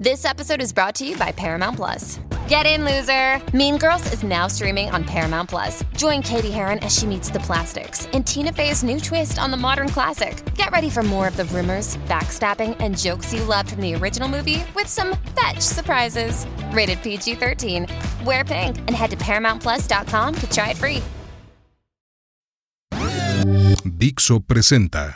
[0.00, 2.20] This episode is brought to you by Paramount Plus.
[2.48, 3.38] Get in, loser!
[3.54, 5.84] Mean Girls is now streaming on Paramount Plus.
[5.94, 9.58] Join Katie Heron as she meets the plastics in Tina Fey's new twist on the
[9.58, 10.42] modern classic.
[10.54, 14.26] Get ready for more of the rumors, backstabbing, and jokes you loved from the original
[14.26, 16.46] movie with some fetch surprises.
[16.72, 17.86] Rated PG 13.
[18.24, 21.02] Wear pink and head to ParamountPlus.com to try it free.
[23.84, 25.14] Dixo presenta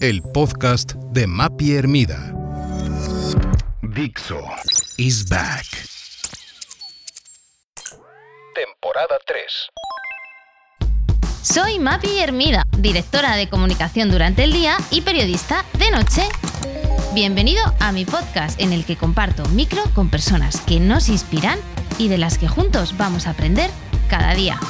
[0.00, 2.41] el podcast de Mapi Hermida.
[3.82, 4.40] Dixo
[4.96, 5.66] is back.
[8.54, 9.70] Temporada 3.
[11.42, 16.22] Soy Mapi Hermida, directora de comunicación durante el día y periodista de noche.
[17.12, 21.58] Bienvenido a mi podcast en el que comparto micro con personas que nos inspiran
[21.98, 23.68] y de las que juntos vamos a aprender
[24.08, 24.60] cada día.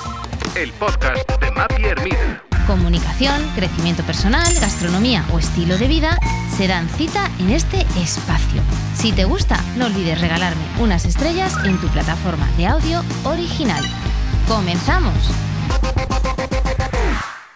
[0.57, 2.43] El podcast de Mapi Hermida.
[2.67, 6.19] Comunicación, crecimiento personal, gastronomía o estilo de vida
[6.57, 8.63] se dan cita en este espacio.
[8.95, 13.85] Si te gusta, no olvides regalarme unas estrellas en tu plataforma de audio original.
[14.47, 15.15] ¡Comenzamos!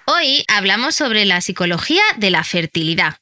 [0.06, 3.18] Hoy hablamos sobre la psicología de la fertilidad.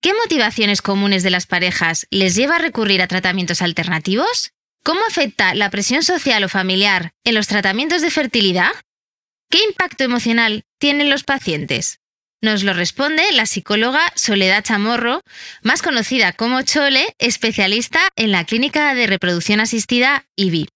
[0.00, 4.52] ¿Qué motivaciones comunes de las parejas les lleva a recurrir a tratamientos alternativos?
[4.82, 8.70] ¿Cómo afecta la presión social o familiar en los tratamientos de fertilidad?
[9.50, 12.00] ¿Qué impacto emocional tienen los pacientes?
[12.42, 15.22] Nos lo responde la psicóloga Soledad Chamorro,
[15.62, 20.68] más conocida como Chole, especialista en la clínica de reproducción asistida IBI.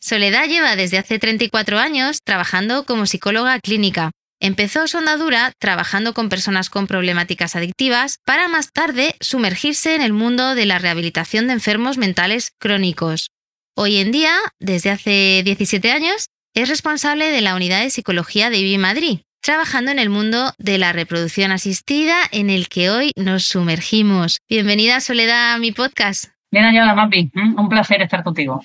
[0.00, 4.10] Soledad lleva desde hace 34 años trabajando como psicóloga clínica.
[4.40, 10.12] Empezó su andadura trabajando con personas con problemáticas adictivas para más tarde sumergirse en el
[10.12, 13.30] mundo de la rehabilitación de enfermos mentales crónicos.
[13.76, 16.26] Hoy en día, desde hace 17 años,
[16.56, 20.78] es responsable de la unidad de psicología de IBI Madrid, trabajando en el mundo de
[20.78, 24.38] la reproducción asistida en el que hoy nos sumergimos.
[24.48, 26.35] Bienvenida Soledad a mi podcast.
[26.50, 27.30] Bien hallada, Mapi.
[27.34, 28.62] Mm, Un placer estar contigo.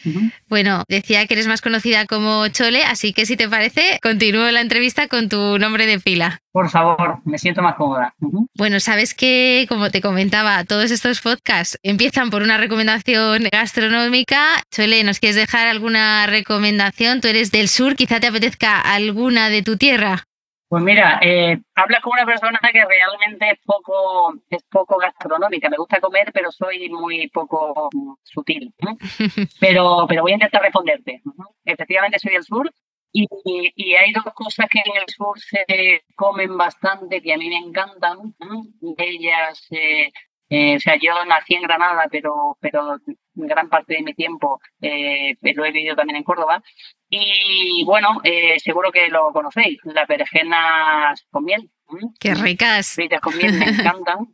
[0.47, 4.61] Bueno, decía que eres más conocida como Chole, así que si te parece, continúo la
[4.61, 6.39] entrevista con tu nombre de pila.
[6.51, 8.13] Por favor, me siento más cómoda.
[8.57, 14.61] Bueno, sabes que, como te comentaba, todos estos podcasts empiezan por una recomendación gastronómica.
[14.73, 17.21] Chole, ¿nos quieres dejar alguna recomendación?
[17.21, 20.25] Tú eres del sur, quizá te apetezca alguna de tu tierra.
[20.71, 25.69] Pues mira, eh, hablas con una persona que realmente es poco, es poco gastronómica.
[25.69, 27.89] Me gusta comer, pero soy muy poco
[28.23, 28.73] sutil.
[28.79, 28.95] ¿no?
[29.59, 31.21] Pero, pero voy a intentar responderte.
[31.65, 32.71] Efectivamente, soy del sur
[33.11, 33.27] y,
[33.75, 37.57] y hay dos cosas que en el sur se comen bastante que a mí me
[37.57, 38.33] encantan.
[38.79, 40.09] De ellas, eh,
[40.47, 42.95] eh, o sea, yo nací en Granada, pero, pero
[43.33, 46.61] gran parte de mi tiempo eh, lo he vivido también en Córdoba.
[47.09, 51.69] Y bueno, eh, seguro que lo conocéis, las berenjenas con miel.
[52.19, 52.93] ¡Qué ricas!
[52.95, 54.27] Fritas con miel me encantan.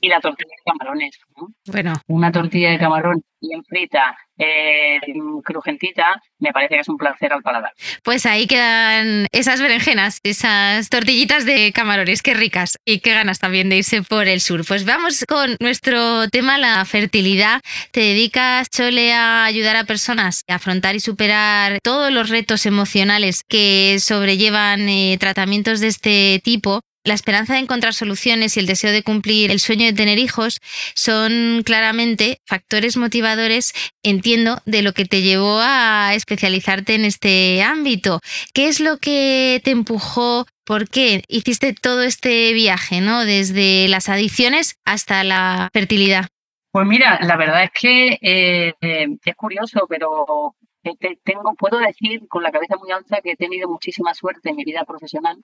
[0.00, 1.18] Y la tortilla de camarones.
[1.66, 4.98] Bueno, Una tortilla de camarón bien frita, eh,
[5.44, 7.72] crujentita, me parece que es un placer al paladar.
[8.02, 13.68] pues ahí quedan esas berenjenas, esas tortillitas de camarones, qué ricas y qué ganas también
[13.68, 14.64] de irse por el sur.
[14.66, 17.60] Pues vamos con nuestro tema, la fertilidad.
[17.90, 23.42] Te dedicas, Chole, a ayudar a personas a afrontar y superar todos los retos emocionales
[23.48, 26.82] que sobrellevan eh, tratamientos de este tipo.
[27.04, 30.60] La esperanza de encontrar soluciones y el deseo de cumplir el sueño de tener hijos
[30.94, 33.72] son claramente factores motivadores,
[34.04, 38.20] entiendo, de lo que te llevó a especializarte en este ámbito.
[38.54, 40.46] ¿Qué es lo que te empujó?
[40.64, 43.24] ¿Por qué hiciste todo este viaje, ¿no?
[43.24, 46.28] Desde las adicciones hasta la fertilidad.
[46.70, 51.78] Pues mira, la verdad es que eh, eh, es curioso, pero te- te- tengo, puedo
[51.78, 55.42] decir con la cabeza muy alta que he tenido muchísima suerte en mi vida profesional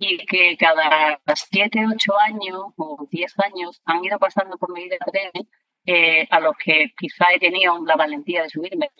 [0.00, 4.96] y que cada siete, ocho años o diez años han ido pasando por mi vida
[5.84, 8.90] eh, a los que quizá he tenido la valentía de subirme.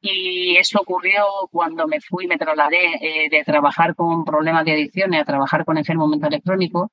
[0.00, 5.20] Y eso ocurrió cuando me fui, me trasladé eh, de trabajar con problemas de adicciones
[5.20, 6.88] a trabajar con enfermos mentales crónicos.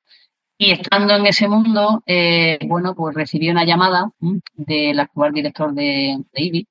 [0.57, 4.09] Y estando en ese mundo, eh, bueno, pues recibí una llamada
[4.53, 6.67] del actual director de, de IBI,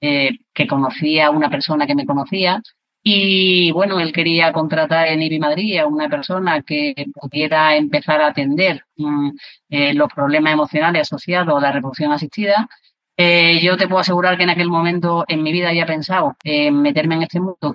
[0.00, 2.62] eh, que conocía a una persona que me conocía.
[3.02, 8.28] Y bueno, él quería contratar en IBI Madrid a una persona que pudiera empezar a
[8.28, 9.30] atender mm,
[9.70, 12.68] eh, los problemas emocionales asociados a la reproducción asistida.
[13.16, 16.80] Eh, yo te puedo asegurar que en aquel momento en mi vida había pensado en
[16.82, 17.74] meterme en este mundo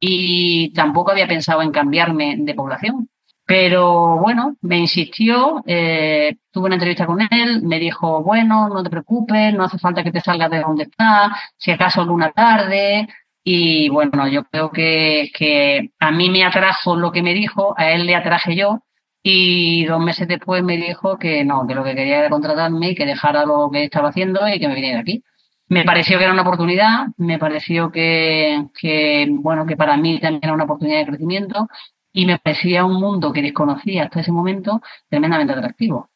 [0.00, 3.08] y tampoco había pensado en cambiarme de población.
[3.44, 8.90] Pero bueno, me insistió, eh, tuve una entrevista con él, me dijo, bueno, no te
[8.90, 13.08] preocupes, no hace falta que te salgas de donde estás, si acaso alguna tarde.
[13.44, 17.90] Y bueno, yo creo que, que a mí me atrajo lo que me dijo, a
[17.92, 18.82] él le atraje yo,
[19.22, 22.94] y dos meses después me dijo que no, que lo que quería era contratarme y
[22.94, 25.22] que dejara lo que estaba haciendo y que me viniera aquí.
[25.68, 30.40] Me pareció que era una oportunidad, me pareció que, que, bueno, que para mí también
[30.42, 31.68] era una oportunidad de crecimiento
[32.12, 36.10] y me parecía un mundo que desconocía hasta ese momento tremendamente atractivo.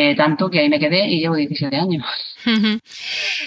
[0.00, 2.06] Eh, tanto que ahí me quedé y llevo 17 años.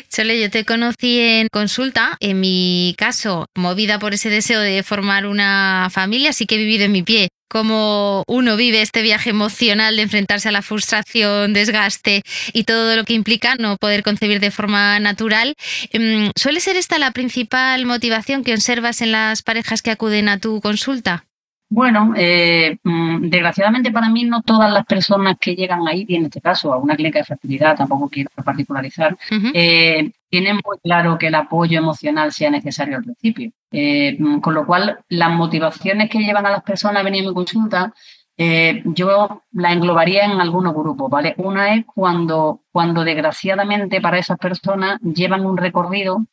[0.09, 5.27] Chole, yo te conocí en consulta, en mi caso, movida por ese deseo de formar
[5.27, 9.95] una familia, sí que he vivido en mi pie cómo uno vive este viaje emocional
[9.95, 12.21] de enfrentarse a la frustración, desgaste
[12.53, 15.55] y todo lo que implica no poder concebir de forma natural.
[15.91, 20.39] Em, ¿Suele ser esta la principal motivación que observas en las parejas que acuden a
[20.39, 21.25] tu consulta?
[21.73, 26.25] Bueno, eh, mm, desgraciadamente para mí no todas las personas que llegan ahí, y en
[26.25, 29.17] este caso a una clínica de fertilidad, tampoco quiero particularizar,
[29.53, 33.51] eh, tienen muy claro que el apoyo emocional sea necesario al principio.
[33.71, 37.29] Eh, mm, con lo cual, las motivaciones que llevan a las personas a venir a
[37.29, 37.93] mi consulta
[38.43, 41.35] eh, yo la englobaría en algunos grupos, ¿vale?
[41.37, 46.25] Una es cuando, cuando desgraciadamente para esas personas llevan un recorrido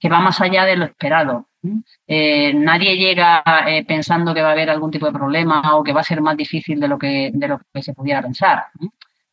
[0.00, 1.46] que va más allá de lo esperado.
[2.08, 5.92] Eh, nadie llega eh, pensando que va a haber algún tipo de problema o que
[5.92, 8.64] va a ser más difícil de lo que, de lo que se pudiera pensar.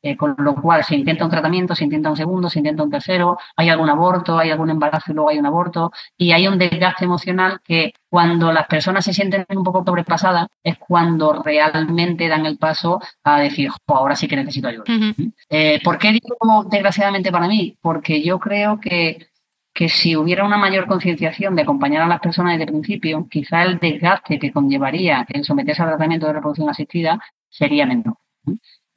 [0.04, 2.90] Eh, con lo cual se intenta un tratamiento, se intenta un segundo, se intenta un
[2.90, 6.58] tercero, hay algún aborto, hay algún embarazo y luego hay un aborto, y hay un
[6.58, 12.48] desgaste emocional que cuando las personas se sienten un poco sobrepasadas es cuando realmente dan
[12.48, 14.86] el paso a decir, ahora sí que necesito ayuda.
[15.50, 17.78] Eh, ¿Por qué digo desgraciadamente para mí?
[17.80, 19.28] Porque yo creo que
[19.74, 23.64] que si hubiera una mayor concienciación de acompañar a las personas desde el principio, quizá
[23.64, 27.20] el desgaste que conllevaría el someterse al tratamiento de reproducción asistida
[27.50, 28.18] sería menor.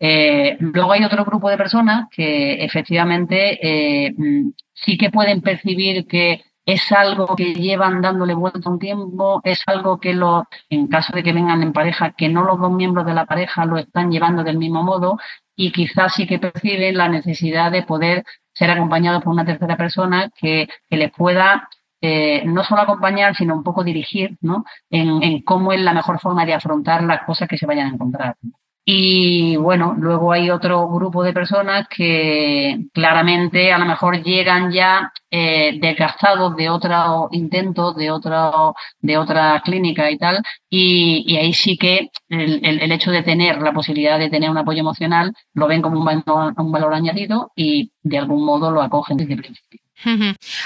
[0.01, 6.07] Eh, luego hay otro grupo de personas que efectivamente eh, mm, sí que pueden percibir
[6.07, 11.13] que es algo que llevan dándole vuelta un tiempo, es algo que lo, en caso
[11.15, 14.11] de que vengan en pareja, que no los dos miembros de la pareja lo están
[14.11, 15.19] llevando del mismo modo
[15.57, 20.31] y quizás sí que perciben la necesidad de poder ser acompañados por una tercera persona
[20.35, 21.69] que, les pueda
[22.01, 24.65] eh, no solo acompañar, sino un poco dirigir ¿no?
[24.91, 27.95] en, en, cómo es la mejor forma de afrontar las cosas que se vayan a
[27.95, 28.37] encontrar.
[28.87, 35.11] Y bueno, luego hay otro grupo de personas que claramente a lo mejor llegan ya
[35.31, 41.79] eh, desgastados de otros intentos, de, otro, de otra clínica y tal, y, ahí sí
[41.79, 45.83] que el, el, hecho de tener la posibilidad de tener un apoyo emocional lo ven
[45.83, 46.25] como un
[46.57, 49.84] un valor añadido y de algún modo lo acogen desde el principio.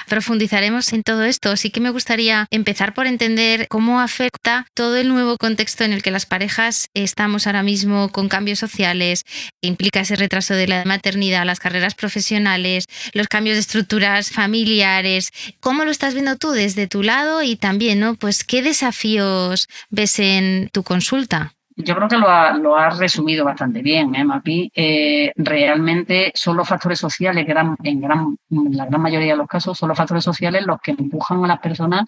[0.09, 1.57] Profundizaremos en todo esto.
[1.57, 6.03] Sí que me gustaría empezar por entender cómo afecta todo el nuevo contexto en el
[6.03, 9.25] que las parejas estamos ahora mismo con cambios sociales,
[9.61, 15.31] que implica ese retraso de la maternidad, las carreras profesionales, los cambios de estructuras familiares.
[15.61, 18.15] ¿Cómo lo estás viendo tú desde tu lado y también, ¿no?
[18.15, 21.58] Pues qué desafíos ves en tu consulta?
[21.79, 24.71] Yo creo que lo ha, resumido bastante bien, ¿eh, Mapi.
[24.75, 27.53] Eh, realmente son los factores sociales, que
[27.89, 31.45] en, gran, la gran mayoría de los casos, son los factores sociales los que empujan
[31.45, 32.05] a las personas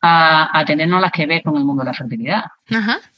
[0.00, 2.44] a, a tenernos las que ver con el mundo de la fertilidad.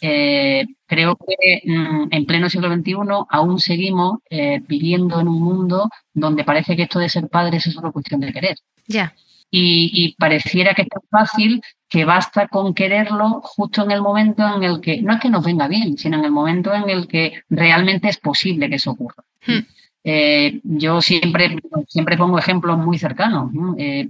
[0.01, 2.95] Eh, creo que mm, en pleno siglo XXI
[3.31, 7.75] aún seguimos eh, viviendo en un mundo donde parece que esto de ser padres es
[7.75, 8.57] solo cuestión de querer.
[8.89, 9.15] Ya
[9.57, 14.65] y, pareciera que es tan fácil que basta con quererlo justo en el momento en
[14.65, 17.43] el que, no es que nos venga bien, sino en el momento en el que
[17.49, 19.23] realmente es posible que eso ocurra.
[19.47, 19.61] Hmm.
[20.03, 21.57] Eh, yo siempre,
[21.87, 23.53] siempre pongo ejemplos muy cercanos.
[23.79, 24.07] Eh,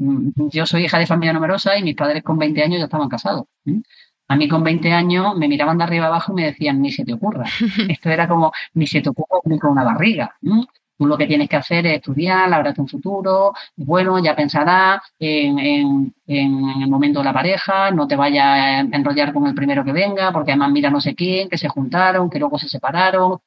[0.51, 3.45] yo soy hija de familia numerosa y mis padres con 20 años ya estaban casados.
[4.27, 7.05] A mí con 20 años me miraban de arriba abajo y me decían, ni se
[7.05, 7.45] te ocurra.
[7.89, 10.37] Esto era como, ni se te ocurra con una barriga.
[10.97, 15.59] Tú lo que tienes que hacer es estudiar, labrarte un futuro, bueno, ya pensarás en,
[15.59, 16.13] en,
[16.83, 20.33] el momento de la pareja, no te vayas a enrollar con el primero que venga,
[20.33, 23.39] porque además mira no sé quién, que se juntaron, que luego se separaron.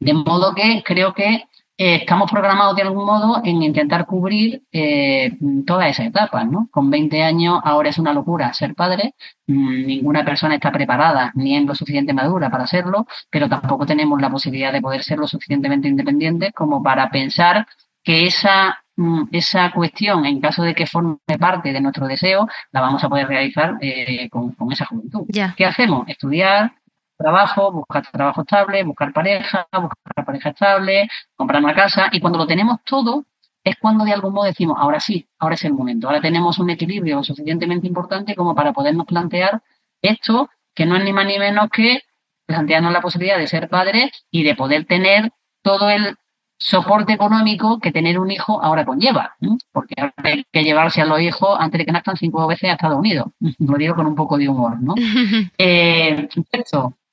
[0.00, 1.44] De modo que creo que
[1.78, 6.68] eh, estamos programados de algún modo en intentar cubrir eh, todas esas etapas, ¿no?
[6.70, 9.14] Con 20 años ahora es una locura ser padre,
[9.46, 14.20] mm, ninguna persona está preparada ni en lo suficiente madura para serlo, pero tampoco tenemos
[14.22, 17.66] la posibilidad de poder ser lo suficientemente independientes como para pensar
[18.02, 22.80] que esa, mm, esa cuestión, en caso de que forme parte de nuestro deseo, la
[22.80, 25.26] vamos a poder realizar eh, con, esa juventud.
[25.56, 26.08] ¿Qué hacemos?
[26.08, 26.72] Estudiar,
[27.16, 32.46] trabajo, buscar trabajo estable, buscar pareja, buscar pareja estable, comprar una casa y cuando lo
[32.46, 33.24] tenemos todo
[33.64, 36.70] es cuando de algún modo decimos, ahora sí, ahora es el momento, ahora tenemos un
[36.70, 39.60] equilibrio suficientemente importante como para podernos plantear
[40.02, 42.02] esto que no es ni más ni menos que
[42.46, 45.32] plantearnos la posibilidad de ser padres y de poder tener
[45.62, 46.16] todo el
[46.58, 49.36] soporte económico que tener un hijo ahora conlleva,
[49.72, 52.98] porque hay que llevarse a los hijos antes de que nazcan cinco veces a Estados
[52.98, 53.26] Unidos.
[53.58, 54.94] Lo digo con un poco de humor, ¿no?
[55.58, 56.28] eh,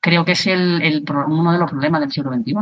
[0.04, 2.54] creo que es el, uno de los problemas del siglo XXI,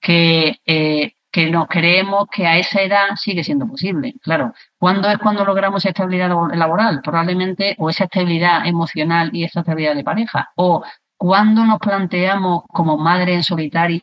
[0.00, 4.14] que, eh, que nos creemos que a esa edad sigue siendo posible.
[4.22, 7.00] Claro, ¿cuándo es cuando logramos estabilidad laboral?
[7.02, 10.84] Probablemente, o esa estabilidad emocional y esa estabilidad de pareja, o
[11.22, 14.02] cuando nos planteamos como madre en solitario,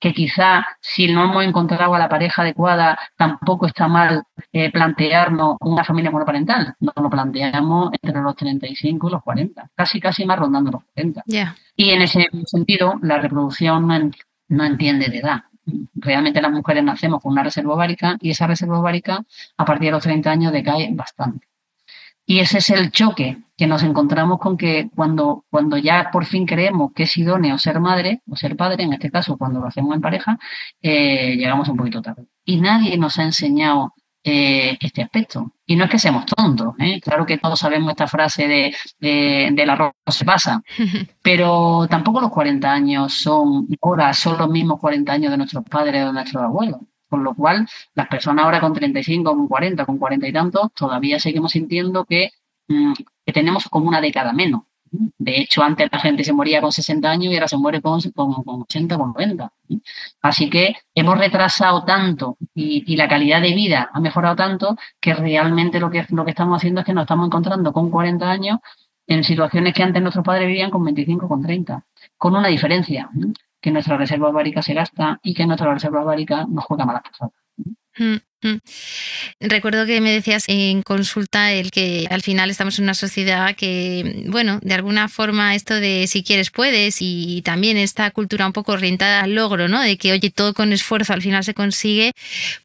[0.00, 5.58] que quizá si no hemos encontrado a la pareja adecuada, tampoco está mal eh, plantearnos
[5.60, 6.74] una familia monoparental.
[6.80, 11.22] Nos lo planteamos entre los 35 y los 40, casi casi más rondando los 40.
[11.76, 13.86] Y en ese sentido, la reproducción
[14.48, 15.42] no, entiende de edad.
[15.94, 19.22] Realmente las mujeres nacemos con una reserva ovárica y esa reserva ovárica
[19.58, 21.51] a partir de los 30 años decae bastante.
[22.24, 26.46] Y ese es el choque que nos encontramos con que cuando, cuando ya por fin
[26.46, 29.94] creemos que es idóneo ser madre o ser padre, en este caso cuando lo hacemos
[29.94, 30.38] en pareja,
[30.80, 32.26] eh, llegamos un poquito tarde.
[32.44, 35.52] Y nadie nos ha enseñado eh, este aspecto.
[35.66, 37.00] Y no es que seamos tontos, ¿eh?
[37.00, 40.62] claro que todos sabemos esta frase de, de del arroz se pasa,
[41.22, 46.04] pero tampoco los 40 años son ahora, son los mismos 40 años de nuestros padres
[46.04, 46.80] o de nuestros abuelos.
[47.12, 51.20] Con lo cual, las personas ahora con 35, con 40, con 40 y tantos, todavía
[51.20, 52.30] seguimos sintiendo que,
[52.68, 52.94] mm,
[53.26, 54.62] que tenemos como una década menos.
[54.90, 58.00] De hecho, antes la gente se moría con 60 años y ahora se muere con,
[58.12, 59.52] con, 80, con 90.
[60.22, 65.80] Así que hemos retrasado tanto y, la calidad de vida ha mejorado tanto que realmente
[65.80, 68.58] lo que, lo que estamos haciendo es que nos estamos encontrando con 40 años
[69.06, 71.84] en situaciones que antes nuestros padres vivían con 25, con 30,
[72.16, 73.10] con una diferencia
[73.62, 77.32] que nuestra reserva ovárica se gasta y que nuestra reserva ovárica nos juega malas pasadas.
[77.96, 78.16] Mm.
[79.40, 84.24] Recuerdo que me decías en consulta el que al final estamos en una sociedad que,
[84.26, 88.72] bueno, de alguna forma esto de si quieres puedes y también esta cultura un poco
[88.72, 89.80] orientada al logro, ¿no?
[89.80, 92.12] De que, oye, todo con esfuerzo al final se consigue,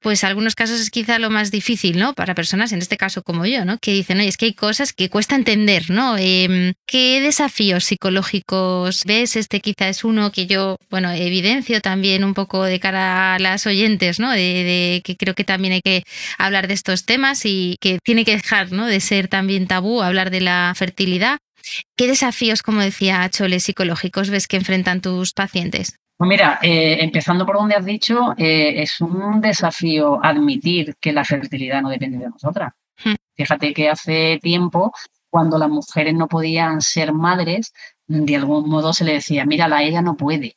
[0.01, 2.13] pues en algunos casos es quizá lo más difícil, ¿no?
[2.13, 3.77] Para personas, en este caso como yo, ¿no?
[3.79, 6.17] Que dicen, oye, es que hay cosas que cuesta entender, ¿no?
[6.17, 9.35] Em, ¿Qué desafíos psicológicos ves?
[9.35, 13.65] Este quizá es uno que yo, bueno, evidencio también un poco de cara a las
[13.67, 14.31] oyentes, ¿no?
[14.31, 16.03] De, de que creo que también hay que
[16.37, 18.85] hablar de estos temas y que tiene que dejar ¿no?
[18.85, 21.37] de ser también tabú hablar de la fertilidad.
[21.95, 25.97] ¿Qué desafíos, como decía Chole, psicológicos ves que enfrentan tus pacientes?
[26.17, 31.23] Pues mira, eh, empezando por donde has dicho, eh, es un desafío admitir que la
[31.23, 32.73] fertilidad no depende de nosotras.
[33.03, 33.13] Hmm.
[33.35, 34.91] Fíjate que hace tiempo,
[35.29, 37.71] cuando las mujeres no podían ser madres,
[38.07, 40.56] de algún modo se le decía, mira, la ella no puede.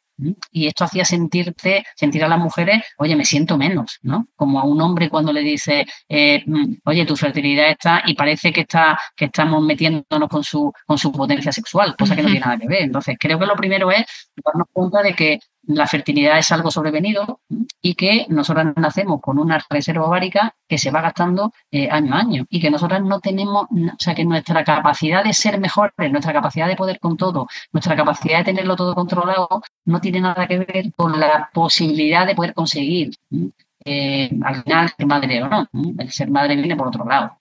[0.50, 4.26] Y esto hacía sentirte, sentir a las mujeres, oye, me siento menos, ¿no?
[4.36, 8.52] Como a un hombre cuando le dice, eh, mm, oye, tu fertilidad está, y parece
[8.52, 12.44] que está, que estamos metiéndonos con su, con su potencia sexual, cosa que no tiene
[12.44, 12.82] nada que ver.
[12.82, 14.04] Entonces, creo que lo primero es
[14.44, 15.38] darnos cuenta de que
[15.74, 17.40] la fertilidad es algo sobrevenido
[17.80, 22.18] y que nosotras nacemos con una reserva ovárica que se va gastando eh, año a
[22.18, 26.32] año y que nosotras no tenemos, o sea, que nuestra capacidad de ser mejores, nuestra
[26.32, 30.58] capacidad de poder con todo, nuestra capacidad de tenerlo todo controlado, no tiene nada que
[30.58, 33.10] ver con la posibilidad de poder conseguir
[33.84, 35.68] eh, al final ser madre o no.
[35.98, 37.38] El ser madre viene por otro lado.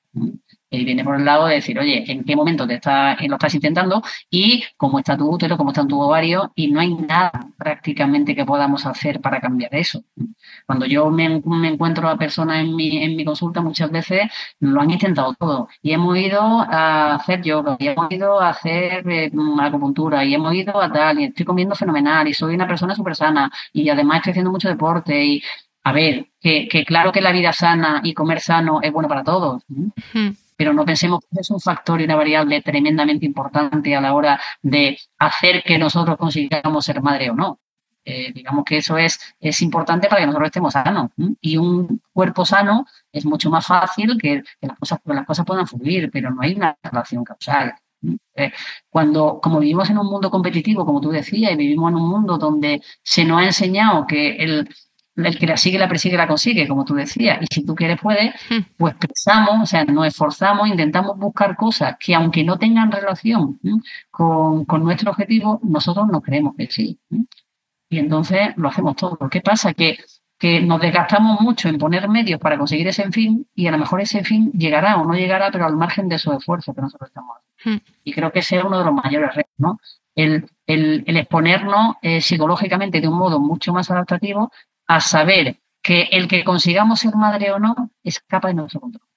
[0.71, 3.55] Y viene por el lado de decir, oye, ¿en qué momento te está, lo estás
[3.55, 4.03] intentando?
[4.29, 8.45] Y cómo está tu útero, cómo está tu ovario, y no hay nada prácticamente que
[8.45, 10.03] podamos hacer para cambiar eso.
[10.67, 14.91] Cuando yo me, encuentro a personas en mi, en mi consulta, muchas veces lo han
[14.91, 15.69] intentado todo.
[15.81, 20.53] Y hemos ido a hacer yoga, y hemos ido a hacer eh, acupuntura, y hemos
[20.53, 24.17] ido a tal, y estoy comiendo fenomenal, y soy una persona súper sana, y además
[24.17, 25.41] estoy haciendo mucho deporte, y
[25.83, 29.63] a ver, que, claro que la vida sana y comer sano es bueno para todos
[30.59, 34.41] pero no pensemos que es un factor y una variable tremendamente importante a la hora
[34.61, 37.61] de hacer que nosotros consigamos ser madre o no.
[38.03, 41.11] Eh, digamos que eso es, es importante para que nosotros estemos sanos.
[41.39, 46.11] Y un cuerpo sano es mucho más fácil que, las, cosas, las cosas puedan fluir,
[46.11, 47.75] pero no hay una relación causal.
[48.35, 48.51] Eh,
[48.89, 52.37] cuando, como vivimos en un mundo competitivo, como tú decías, y vivimos en un mundo
[52.37, 54.67] donde se nos ha enseñado que el,
[55.25, 57.39] el que la sigue, la persigue, la consigue, como tú decías.
[57.41, 58.59] Y si tú quieres, puedes, hmm.
[58.77, 63.59] pues pensamos, o sea, nos esforzamos, intentamos buscar cosas que aunque no tengan relación
[64.11, 66.99] con, nuestro objetivo, nosotros no creemos que sí.
[67.89, 69.17] Y entonces lo hacemos todo.
[69.29, 69.73] ¿Qué pasa?
[69.73, 69.97] Que,
[70.37, 74.01] que nos desgastamos mucho en poner medios para conseguir ese fin y a lo mejor
[74.01, 77.35] ese fin llegará o no llegará, pero al margen de esos esfuerzos que nosotros estamos
[77.35, 77.81] haciendo.
[77.81, 77.91] Hmm.
[78.03, 79.79] Y creo que ese es uno de los mayores retos, ¿no?
[80.15, 84.51] El, el, exponernos eh, psicológicamente de un modo mucho más adaptativo
[84.89, 89.07] a saber que el que consigamos ser madre o no escapa de nuestro control.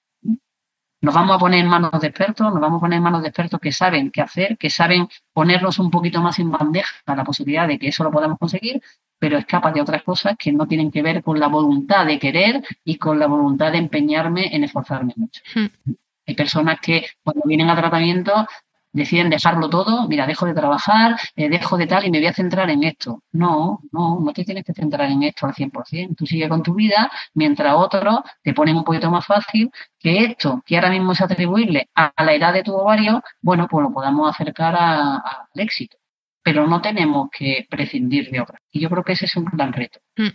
[1.00, 3.28] Nos vamos a poner en manos de expertos, nos vamos a poner en manos de
[3.28, 7.66] expertos que saben qué hacer, que saben ponernos un poquito más en bandeja la posibilidad
[7.66, 8.82] de que eso lo podamos conseguir,
[9.18, 12.62] pero escapa de otras cosas que no tienen que ver con la voluntad de querer
[12.84, 15.40] y con la voluntad de empeñarme en esforzarme mucho.
[15.54, 15.94] Hmm.
[16.26, 18.46] Hay personas que cuando vienen a tratamiento
[18.92, 22.32] deciden dejarlo todo, mira, dejo de trabajar, eh, dejo de tal y me voy a
[22.32, 23.22] centrar en esto.
[23.32, 26.14] No, no, no te tienes que centrar en esto al 100%.
[26.16, 30.62] Tú sigue con tu vida mientras otros te ponen un poquito más fácil que esto,
[30.66, 34.30] que ahora mismo es atribuirle a la edad de tu ovario, bueno, pues lo podamos
[34.30, 35.22] acercar al
[35.54, 36.01] éxito
[36.42, 38.60] pero no tenemos que prescindir de otras.
[38.70, 40.00] Y yo creo que ese es un gran reto.
[40.16, 40.28] Mm.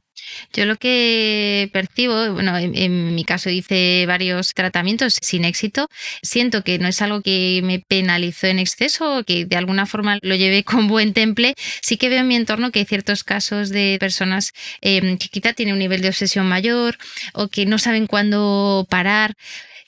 [0.54, 5.88] Yo lo que percibo, bueno, en, mi caso hice varios tratamientos sin éxito,
[6.22, 10.36] siento que no es algo que me penalizó en exceso, que de alguna forma lo
[10.36, 11.56] llevé con buen temple.
[11.82, 15.54] Sí que veo en mi entorno que hay ciertos casos de personas em, que quizá
[15.54, 16.98] tienen un nivel de obsesión mayor
[17.34, 19.34] o que no saben cuándo parar.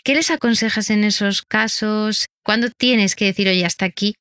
[0.04, 2.28] ¿Qué les aconsejas en esos casos?
[2.44, 4.16] ¿Cuándo tienes que decir, oye, hasta aquí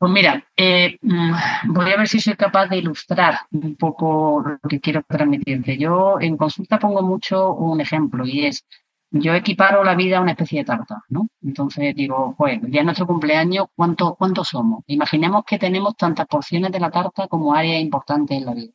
[0.00, 1.32] pues mira, eh, mm,
[1.74, 5.76] voy a ver si soy capaz de ilustrar un poco lo que quiero transmitirte.
[5.76, 8.64] Yo en consulta pongo mucho un ejemplo y es,
[9.10, 11.28] yo equiparo la vida a una especie de tarta, ¿no?
[11.42, 14.84] Entonces digo, pues ya en nuestro cumpleaños, ¿cuántos cuánto somos?
[14.86, 18.72] Imaginemos que tenemos tantas porciones de la tarta como áreas importantes en la vida.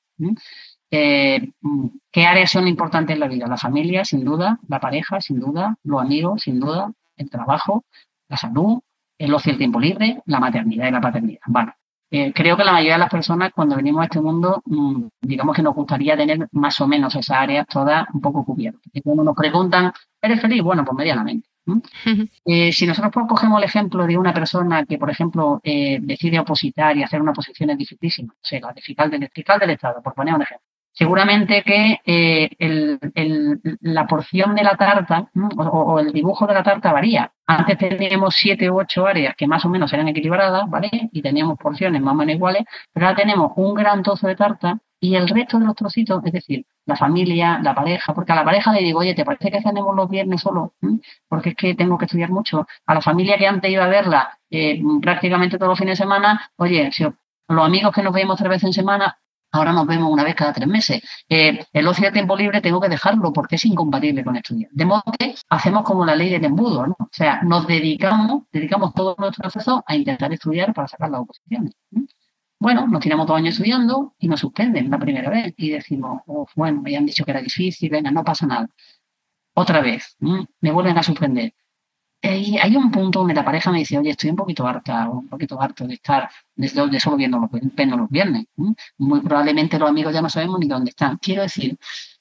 [0.91, 3.48] Eh, mm, ¿Qué áreas son importantes en la vida?
[3.48, 7.84] La familia, sin duda, la pareja, sin duda, los amigos, sin duda, el trabajo,
[8.29, 8.79] la salud,
[9.18, 11.42] el ocio y el tiempo libre, la maternidad y la paternidad.
[11.48, 11.74] Bueno,
[12.12, 15.56] eh, creo que la mayoría de las personas cuando venimos a este mundo, mm, digamos
[15.56, 18.84] que nos gustaría tener más o menos esas áreas todas un poco cubiertas.
[18.94, 19.92] Y cuando nos preguntan,
[20.22, 20.62] ¿eres feliz?
[20.62, 21.50] Bueno, pues medianamente.
[22.46, 26.40] Eh, si nosotros pues, cogemos el ejemplo de una persona que, por ejemplo, eh, decide
[26.40, 29.72] opositar y hacer una posición es dificilísima, o sea, la de fiscal del, fiscal del
[29.72, 32.98] Estado, por poner un ejemplo, seguramente que eh,
[33.82, 37.32] la porción de la tarta o, el dibujo de la tarta varía.
[37.46, 40.90] Antes teníamos siete u ocho áreas que más o menos eran equilibradas, ¿vale?
[41.12, 44.80] Y teníamos porciones más o menos iguales, pero ahora tenemos un gran trozo de tarta
[45.00, 48.46] y el resto de los trocitos, es decir, la familia, la pareja, porque a la
[48.46, 50.74] pareja le digo, oye, ¿te parece que cenemos los viernes solo?
[51.28, 52.66] Porque es que tengo que estudiar mucho.
[52.86, 56.50] A la familia que antes iba a verla eh, prácticamente todos los fines de semana,
[56.56, 59.20] oye, si los amigos que nos veíamos tres veces en semana,
[59.56, 61.02] ahora nos vemos una vez cada tres meses.
[61.30, 64.70] Eh, el ocio de tiempo libre tengo que dejarlo porque es incompatible con estudiar.
[64.72, 66.96] De modo que hacemos como la ley del embudo, ¿no?
[67.00, 71.74] O sea, nos dedicamos, dedicamos todo nuestro esfuerzo a intentar estudiar para sacar las oposiciones.
[72.60, 76.22] Bueno, nos tiramos dos años estudiando y nos suspenden la primera vez y decimos,
[76.56, 78.68] bueno, me han dicho que era difícil, venga, no pasa nada.
[79.53, 81.53] Otra vez, me vuelven a suspender
[82.27, 85.59] hay un punto donde la pareja me dice, oye, estoy un poquito harta, un poquito
[85.61, 88.46] harto de estar desde de solo viendo los, los viernes.
[88.98, 91.18] Muy probablemente los amigos ya no sabemos ni dónde están.
[91.18, 91.77] Quiero decir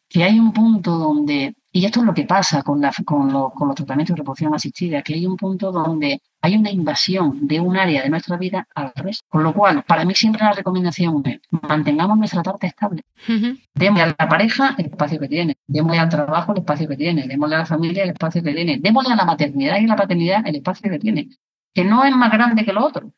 [0.09, 4.15] que hay un punto donde y esto es lo que pasa con, con, los tratamientos
[4.15, 8.11] de reproducción asistida, que hay un punto donde hay una invasión de un área de
[8.11, 9.27] nuestra vida al resto.
[9.29, 13.03] Con lo cual, para mí siempre la recomendación es mantengamos nuestra tarta estable.
[13.75, 17.27] Démosle a la pareja el espacio que tiene, démosle al trabajo el espacio que tiene,
[17.27, 20.47] démosle a la familia el espacio que tiene, démosle a la maternidad y la paternidad
[20.47, 21.29] el espacio que tiene,
[21.75, 23.11] que no es más grande que lo otro,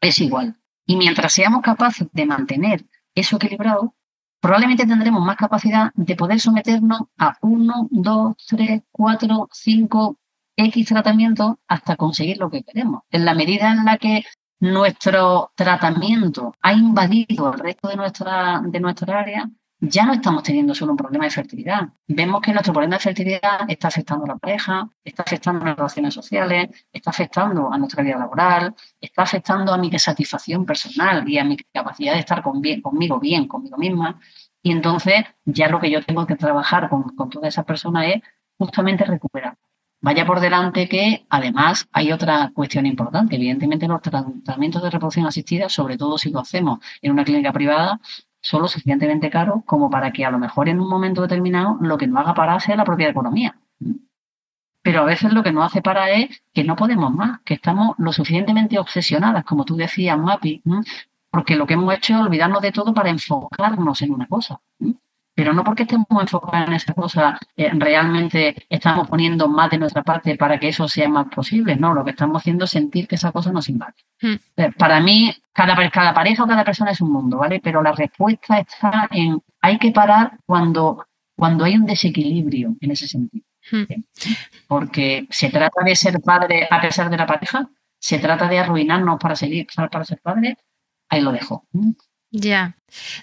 [0.00, 0.54] es igual.
[0.86, 3.96] Y mientras seamos capaces de mantener eso equilibrado,
[4.40, 10.16] probablemente tendremos más capacidad de poder someternos a uno, dos, tres, cuatro, cinco
[10.56, 13.02] X tratamientos hasta conseguir lo que queremos.
[13.10, 14.24] En la medida en la que
[14.60, 19.48] nuestro tratamiento ha invadido el resto de nuestra, de nuestra área,
[19.80, 21.88] ya no estamos teniendo solo un problema de fertilidad.
[22.06, 25.76] Vemos que nuestro problema de fertilidad está afectando a la pareja, está afectando a las
[25.76, 31.38] relaciones sociales, está afectando a nuestra vida laboral, está afectando a mi satisfacción personal y
[31.38, 34.20] a mi capacidad de estar conmigo bien, conmigo misma.
[34.62, 38.22] Y entonces ya lo que yo tengo que trabajar con, con todas esas personas es
[38.58, 39.56] justamente recuperar.
[40.00, 43.34] Vaya por delante que además hay otra cuestión importante.
[43.34, 48.00] Evidentemente los tratamientos de reproducción asistida, sobre todo si lo hacemos en una clínica privada,
[48.48, 51.98] son lo suficientemente caros como para que a lo mejor en un momento determinado lo
[51.98, 53.58] que nos haga parar sea la propia economía.
[54.82, 57.94] Pero a veces lo que nos hace parar es que no podemos más, que estamos
[57.98, 60.62] lo suficientemente obsesionadas, como tú decías, Mapi,
[61.30, 64.58] porque lo que hemos hecho es olvidarnos de todo para enfocarnos en una cosa
[65.38, 70.02] pero no porque estemos enfocados en esa cosa, eh, realmente estamos poniendo más de nuestra
[70.02, 73.14] parte para que eso sea más posible, no, lo que estamos haciendo es sentir que
[73.14, 73.94] esa cosa nos invade.
[74.20, 74.34] Hmm.
[74.56, 77.60] Eh, para mí, cada, cada pareja o cada persona es un mundo, ¿vale?
[77.62, 83.06] Pero la respuesta está en, hay que parar cuando, cuando hay un desequilibrio en ese
[83.06, 83.46] sentido.
[83.70, 83.84] Hmm.
[84.66, 87.64] Porque se trata de ser padre a pesar de la pareja,
[87.96, 90.56] se trata de arruinarnos para seguir para ser padre,
[91.08, 91.64] ahí lo dejo.
[92.30, 92.76] Ya,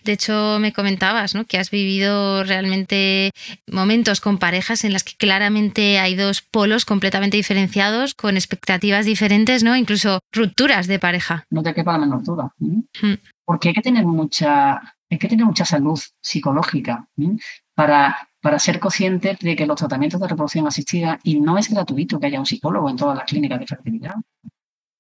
[0.04, 1.46] de hecho me comentabas ¿no?
[1.46, 3.32] que has vivido realmente
[3.72, 9.64] momentos con parejas en las que claramente hay dos polos completamente diferenciados, con expectativas diferentes,
[9.64, 9.76] ¿no?
[9.76, 11.46] incluso rupturas de pareja.
[11.52, 12.54] No te quepa la menor duda.
[12.60, 13.16] Hmm.
[13.44, 17.08] Porque hay que tener mucha, hay que tener mucha salud psicológica
[17.76, 22.20] para, para ser conscientes de que los tratamientos de reproducción asistida, y no es gratuito
[22.20, 24.16] que haya un psicólogo en todas las clínicas de fertilidad,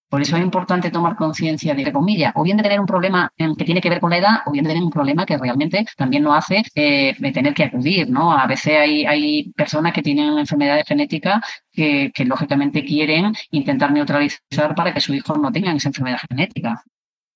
[0.09, 3.65] Por eso es importante tomar conciencia de, comillas, o bien de tener un problema que
[3.65, 6.23] tiene que ver con la edad, o bien de tener un problema que realmente también
[6.23, 8.31] nos hace eh, tener que acudir, ¿no?
[8.31, 11.41] A veces hay, hay personas que tienen enfermedades genéticas
[11.71, 16.83] que, que, lógicamente quieren intentar neutralizar para que sus hijos no tengan esa enfermedad genética.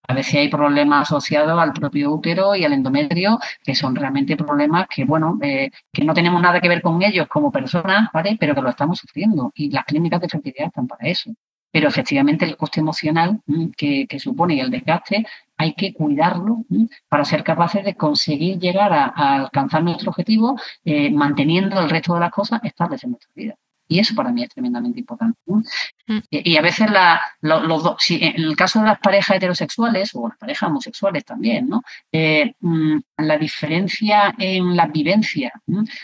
[0.09, 4.87] A veces hay problemas asociados al propio útero y al endometrio, que son realmente problemas
[4.89, 8.35] que, bueno, eh, que no tenemos nada que ver con ellos como personas, ¿vale?
[8.39, 9.51] Pero que lo estamos sufriendo.
[9.53, 11.31] Y las clínicas de fertilidad están para eso.
[11.71, 15.25] Pero efectivamente el coste emocional mm, que, supone y el desgaste
[15.57, 19.05] hay que cuidarlo mm, para ser capaces de conseguir llegar a,
[19.35, 23.55] alcanzar nuestro objetivo eh, manteniendo el resto de las cosas estables en nuestra vida.
[23.89, 25.39] Y eso para mí es tremendamente importante.
[25.47, 26.19] Mm.
[26.29, 30.27] Y, a veces la, los dos, si en el caso de las parejas heterosexuales o
[30.29, 31.81] las parejas homosexuales también, ¿no?
[32.11, 35.51] Eh, mm, la diferencia en la vivencia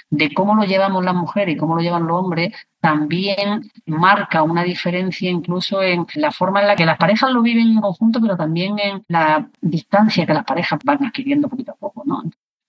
[0.09, 4.63] de cómo lo llevamos las mujeres y cómo lo llevan los hombres también marca una
[4.63, 8.35] diferencia incluso en la forma en la que las parejas lo viven en conjunto, pero
[8.35, 12.23] también en la distancia que las parejas van adquiriendo poquito a poco, ¿no?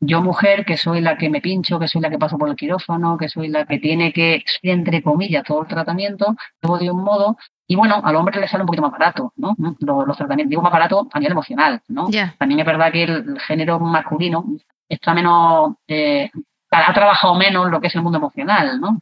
[0.06, 2.56] Yo mujer, que soy la que me pincho, que soy la que paso por el
[2.56, 7.02] quirófano, que soy la que tiene que, entre comillas, todo el tratamiento, todo de un
[7.02, 9.56] modo, y bueno, al hombre le sale un poquito más barato, ¿no?
[9.80, 12.08] Los, tratamientos, digo más barato a nivel emocional, ¿no?
[12.38, 14.44] También es verdad que el, género masculino
[14.88, 16.30] está menos, eh,
[16.70, 19.00] ha trabajado menos lo que es el mundo emocional, ¿no?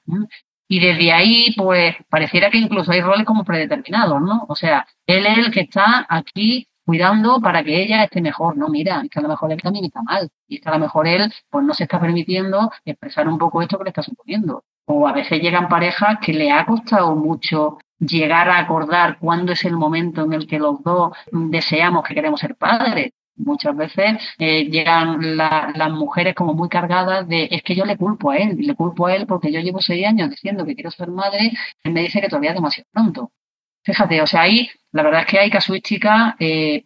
[0.67, 4.47] Y desde ahí, pues, pareciera que incluso hay roles como predeterminados, ¿no?
[4.49, 8.57] O sea, él es el que está aquí cuidando para que ella esté mejor.
[8.57, 10.31] No, mira, es que a lo mejor él también está mal.
[10.49, 13.63] Y es que a lo mejor él pues no se está permitiendo expresar un poco
[13.63, 14.65] esto que le está suponiendo.
[14.87, 19.65] O a veces llegan parejas que le ha costado mucho llegar a acordar cuándo es
[19.65, 23.13] el momento en el que los dos deseamos que queremos ser padres.
[23.37, 28.31] Muchas veces eh, llegan las mujeres como muy cargadas de es que yo le culpo
[28.31, 31.11] a él, le culpo a él porque yo llevo seis años diciendo que quiero ser
[31.11, 33.33] madre, él me dice que todavía es demasiado pronto.
[33.85, 36.85] Fíjate, o sea, ahí la verdad es que hay casuística eh,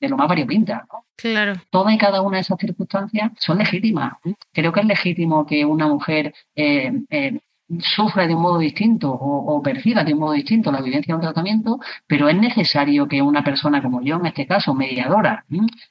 [0.00, 1.06] de lo más variopinta, ¿no?
[1.16, 1.54] Claro.
[1.70, 4.14] Todas y cada una de esas circunstancias son legítimas.
[4.52, 7.40] Creo que es legítimo que una mujer eh, eh,
[7.80, 11.22] sufra de un modo distinto o, perciba de un modo distinto la vivencia de un
[11.22, 15.44] tratamiento, pero es necesario que una persona como yo, en este caso, mediadora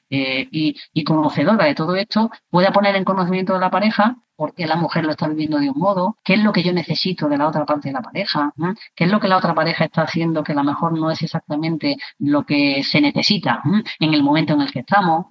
[0.08, 4.66] y, y, conocedora de todo esto, pueda poner en conocimiento de la pareja por qué
[4.66, 7.38] la mujer lo está viviendo de un modo, qué es lo que yo necesito de
[7.38, 8.52] la otra parte de la pareja,
[8.94, 11.22] qué es lo que la otra pareja está haciendo que a lo mejor no es
[11.22, 13.62] exactamente lo que se necesita
[13.98, 15.26] en el momento en el que estamos.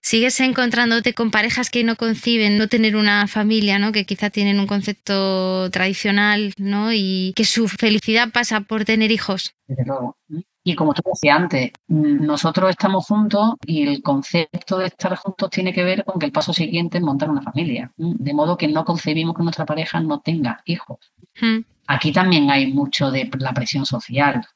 [0.00, 3.92] Sigues encontrándote con parejas que no conciben no tener una familia, ¿no?
[3.92, 6.92] Que quizá tienen un concepto tradicional, ¿no?
[6.92, 9.54] Y que su felicidad pasa por tener hijos.
[9.66, 10.16] Desde luego.
[10.64, 15.72] Y como tú decías antes, nosotros estamos juntos y el concepto de estar juntos tiene
[15.72, 17.90] que ver con que el paso siguiente es montar una familia.
[17.96, 20.98] De modo que no concebimos que nuestra pareja no tenga hijos.
[21.88, 24.46] Aquí también hay mucho de la presión social,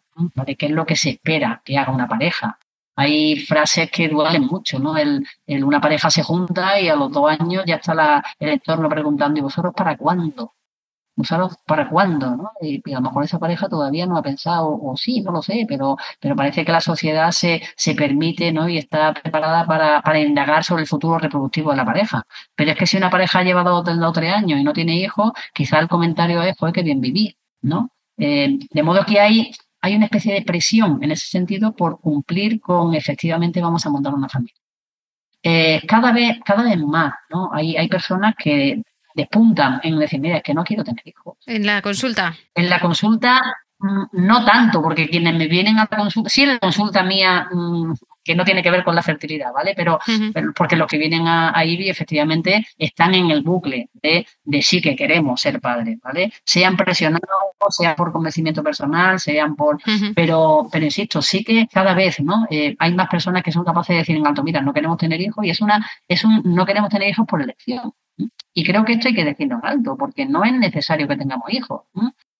[0.46, 2.58] de qué es lo que se espera que haga una pareja
[2.96, 4.96] hay frases que duelen mucho, ¿no?
[4.96, 5.24] El,
[5.64, 9.38] una pareja se junta y a los dos años ya está la, el entorno preguntando,
[9.38, 10.54] ¿y vosotros para cuándo?
[11.14, 12.36] ¿Vosotros para cuándo?
[12.36, 12.50] ¿no?
[12.60, 15.66] Y, a lo mejor esa pareja todavía no ha pensado, o sí, no lo sé,
[15.68, 18.68] pero, pero parece que la sociedad se, se permite ¿no?
[18.68, 22.22] y está preparada para, para indagar sobre el futuro reproductivo de la pareja.
[22.54, 25.32] Pero es que si una pareja lleva dos, o tres años y no tiene hijos,
[25.54, 27.90] quizá el comentario es, pues que bien viví, ¿no?
[28.18, 29.52] Eh, de modo que hay
[29.86, 34.12] hay una especie de presión en ese sentido por cumplir con efectivamente vamos a montar
[34.14, 34.60] una familia.
[35.42, 37.50] Eh, cada, vez, cada vez más, ¿no?
[37.52, 38.82] Hay, hay personas que
[39.14, 41.36] despuntan en decir, mira, es que no quiero tener hijos.
[41.46, 42.34] En la consulta.
[42.52, 43.40] En la consulta,
[43.78, 47.48] mm, no tanto, porque quienes me vienen a la consulta, sí en la consulta mía
[47.52, 47.92] mm,
[48.26, 49.72] que no tiene que ver con la fertilidad, ¿vale?
[49.76, 50.00] Pero,
[50.56, 54.96] porque los que vienen a, IBI efectivamente están en el bucle de, de, sí que
[54.96, 56.32] queremos ser padres, ¿vale?
[56.44, 57.22] Sean presionados,
[57.70, 59.78] sea por convencimiento personal, sean por...
[60.14, 62.46] pero, pero insisto, sí que cada vez, ¿no?
[62.50, 65.20] Eh, hay más personas que son capaces de decir en alto, mira, no queremos tener
[65.20, 67.92] hijos y es una, es un, no queremos tener hijos por elección.
[68.54, 71.52] Y creo que esto hay que decirlo en alto, porque no es necesario que tengamos
[71.52, 71.82] hijos.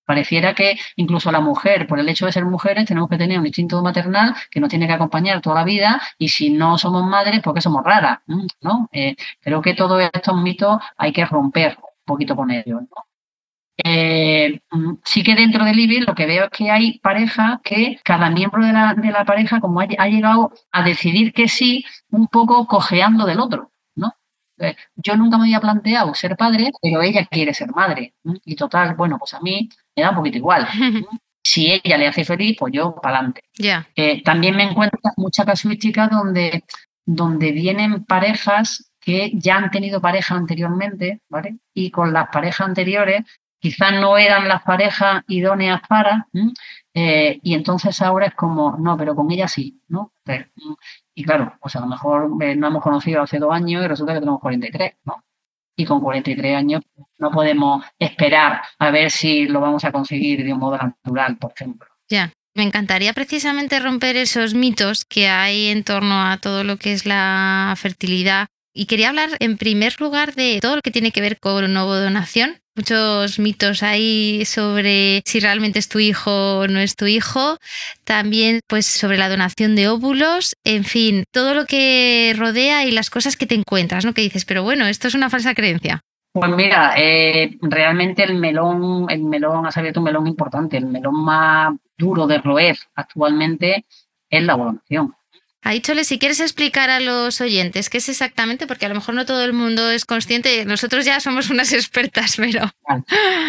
[0.07, 3.45] Pareciera que incluso la mujer, por el hecho de ser mujeres, tenemos que tener un
[3.45, 7.41] instinto maternal que nos tiene que acompañar toda la vida y si no somos madres,
[7.43, 8.19] porque somos raras,
[8.61, 8.87] ¿no?
[8.93, 12.83] Eh, creo que todos estos mitos hay que romper un poquito con ellos.
[13.83, 14.61] Eh,
[15.03, 18.65] sí que dentro del IBI lo que veo es que hay parejas que cada miembro
[18.65, 22.65] de la, de la pareja como ha, ha, llegado a decidir que sí un poco
[22.65, 23.71] cojeando del otro.
[24.95, 28.15] Yo nunca me había planteado ser padre, pero ella quiere ser madre.
[28.45, 30.67] Y total, bueno, pues a mí me da un poquito igual.
[31.47, 33.41] si ella le hace feliz, pues yo para adelante.
[33.95, 36.63] Eh, también me encuentro mucha casuística donde,
[37.05, 41.59] donde vienen parejas que ya han tenido pareja anteriormente, ¿vale?
[41.73, 43.21] Y con las parejas anteriores
[43.59, 46.27] quizás no eran las parejas idóneas para,
[46.93, 50.11] eh, y entonces ahora es como, no, pero con ella sí, ¿no?
[51.15, 54.13] y claro, pues a lo mejor eh, no hemos conocido hace dos años y resulta
[54.13, 55.23] que tenemos 43, ¿no?
[55.75, 56.81] Y con 43 años
[57.17, 61.53] no podemos esperar a ver si lo vamos a conseguir de un modo natural, por
[61.55, 61.87] ejemplo.
[62.09, 62.31] Ya.
[62.57, 67.05] Me encantaría precisamente romper esos mitos que hay en torno a todo lo que es
[67.05, 68.47] la fertilidad.
[68.73, 72.57] Y quería hablar en primer lugar de todo lo que tiene que ver con donación.
[72.77, 77.57] Muchos mitos ahí sobre si realmente es tu hijo o no es tu hijo.
[78.03, 80.55] También pues sobre la donación de óvulos.
[80.63, 84.13] En fin, todo lo que rodea y las cosas que te encuentras, ¿no?
[84.13, 86.01] Que dices, pero bueno, esto es una falsa creencia.
[86.33, 91.15] Pues mira, eh, realmente el melón, el melón ha salido un melón importante, el melón
[91.23, 93.85] más duro de roer actualmente
[94.29, 95.16] es la donación.
[95.81, 99.25] Chole, si quieres explicar a los oyentes qué es exactamente, porque a lo mejor no
[99.25, 102.61] todo el mundo es consciente, nosotros ya somos unas expertas, pero...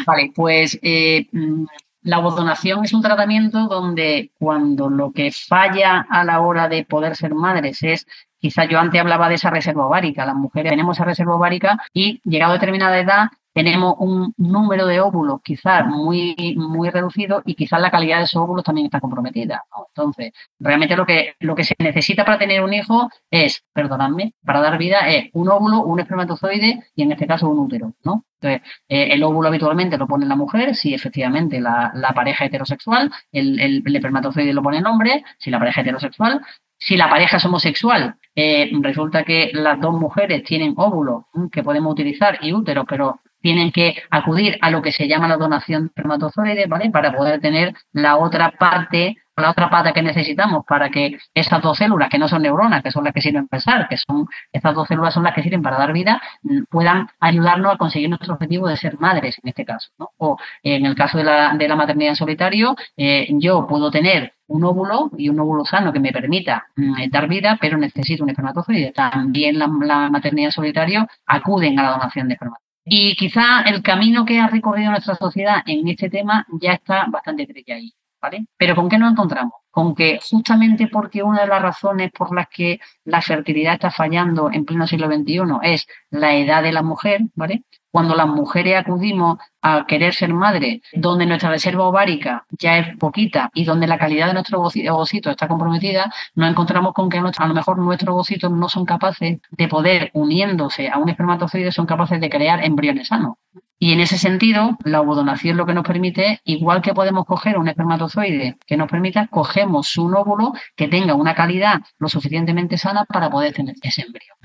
[0.06, 1.64] Vale, pues eh, mm,
[2.02, 7.16] la donación es un tratamiento donde cuando lo que falla a la hora de poder
[7.16, 8.06] ser madres es
[8.40, 10.24] Quizás yo antes hablaba de esa reserva ovárica.
[10.24, 13.26] Las mujeres tenemos esa reserva ovárica y llegado a determinada edad
[13.58, 18.40] tenemos un número de óvulos quizás muy, muy reducido y quizás la calidad de esos
[18.40, 19.64] óvulos también está comprometida.
[19.88, 24.60] Entonces, realmente lo que, lo que se necesita para tener un hijo es, perdonadme, para
[24.60, 28.26] dar vida es un óvulo, un espermatozoide y en este caso un útero, ¿no?
[28.40, 33.58] Entonces, eh, el óvulo habitualmente lo pone la mujer, si efectivamente la, pareja heterosexual, el,
[33.58, 36.42] el, espermatozoide lo pone el hombre, si la pareja heterosexual,
[36.78, 41.90] si la pareja es homosexual, eh, resulta que las dos mujeres tienen óvulos que podemos
[41.90, 43.18] utilizar y útero, pero
[43.48, 46.90] tienen que acudir a lo que se llama la donación de espermatozoides, ¿vale?
[46.90, 51.78] Para poder tener la otra parte, la otra pata que necesitamos para que esas dos
[51.78, 54.74] células, que no son neuronas, que son las que sirven para pensar, que son, estas
[54.74, 58.34] dos células son las que sirven para dar vida, mm, puedan ayudarnos a conseguir nuestro
[58.34, 59.88] objetivo de ser madres, en este caso.
[60.18, 64.34] O en el caso de la, de la maternidad en solitario, eh, yo puedo tener
[64.46, 68.28] un óvulo y un óvulo sano que me permita mm, dar vida, pero necesito un
[68.28, 68.92] espermatozoide.
[68.92, 72.67] También la, la maternidad en solitario acuden a la donación de espermatozoides.
[72.90, 77.46] Y quizá el camino que ha recorrido nuestra sociedad en este tema ya está bastante
[77.68, 78.46] ahí, ¿vale?
[78.56, 79.52] Pero ¿con qué nos encontramos?
[79.70, 84.50] Con que justamente porque una de las razones por las que la fertilidad está fallando
[84.50, 87.64] en pleno siglo XXI es la edad de la mujer, ¿vale?
[87.90, 93.50] Cuando las mujeres acudimos a querer ser madres, donde nuestra reserva ovárica ya es poquita
[93.54, 97.54] y donde la calidad de nuestro ovocito está comprometida, nos encontramos con que a lo
[97.54, 102.30] mejor nuestros ovocitos no son capaces de poder, uniéndose a un espermatozoide, son capaces de
[102.30, 103.34] crear embriones sanos.
[103.80, 107.68] Y en ese sentido, la ovodonación lo que nos permite, igual que podemos coger un
[107.68, 113.30] espermatozoide que nos permita, cogemos un óvulo que tenga una calidad lo suficientemente sana para
[113.30, 114.36] poder tener ese embrión.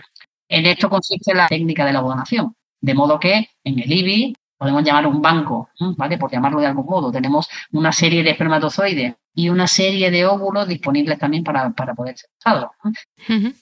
[0.48, 2.56] En esto consiste la técnica de la ovodonación.
[2.84, 6.17] De modo que en el IBI podemos llamar un banco, ¿vale?
[6.17, 7.13] Por llamarlo de algún modo.
[7.13, 12.30] Tenemos una serie de espermatozoides y una serie de óvulos disponibles también para, poder ser
[12.38, 12.72] usados.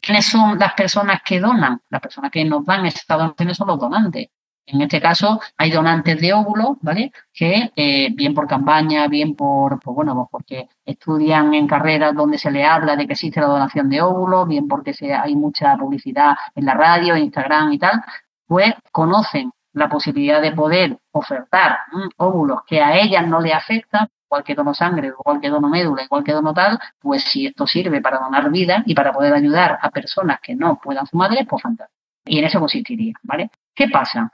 [0.01, 1.79] ¿Quiénes son las personas que donan?
[1.91, 4.29] Las personas que nos dan estas donaciones son los donantes.
[4.65, 7.11] En este caso, hay donantes de óvulos, ¿vale?
[7.31, 12.39] Que eh, bien por campaña, bien por, pues bueno, pues porque estudian en carreras donde
[12.39, 15.77] se les habla de que existe la donación de óvulos, bien porque se, hay mucha
[15.77, 18.03] publicidad en la radio, en Instagram y tal,
[18.51, 21.77] pues conocen la posibilidad de poder ofertar
[22.17, 26.03] óvulos que a ellas no le afectan, igual que dono sangre, igual que dono médula,
[26.03, 29.79] igual que dono tal, pues si esto sirve para donar vida y para poder ayudar
[29.81, 31.97] a personas que no puedan su madre, pues fantástico.
[32.25, 33.51] Y en eso consistiría, ¿vale?
[33.73, 34.29] ¿Qué pasa?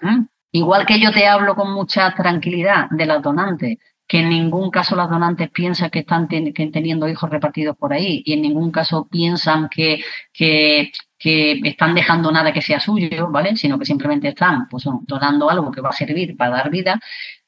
[0.52, 3.78] Igual que yo te hablo con mucha tranquilidad de las donantes,
[4.08, 8.34] que en ningún caso las donantes piensan que están teniendo hijos repartidos por ahí y
[8.34, 10.04] en ningún caso piensan que,
[10.34, 13.56] que que están dejando nada que sea suyo, ¿vale?
[13.56, 17.00] Sino que simplemente están pues, donando algo que va a servir para dar vida.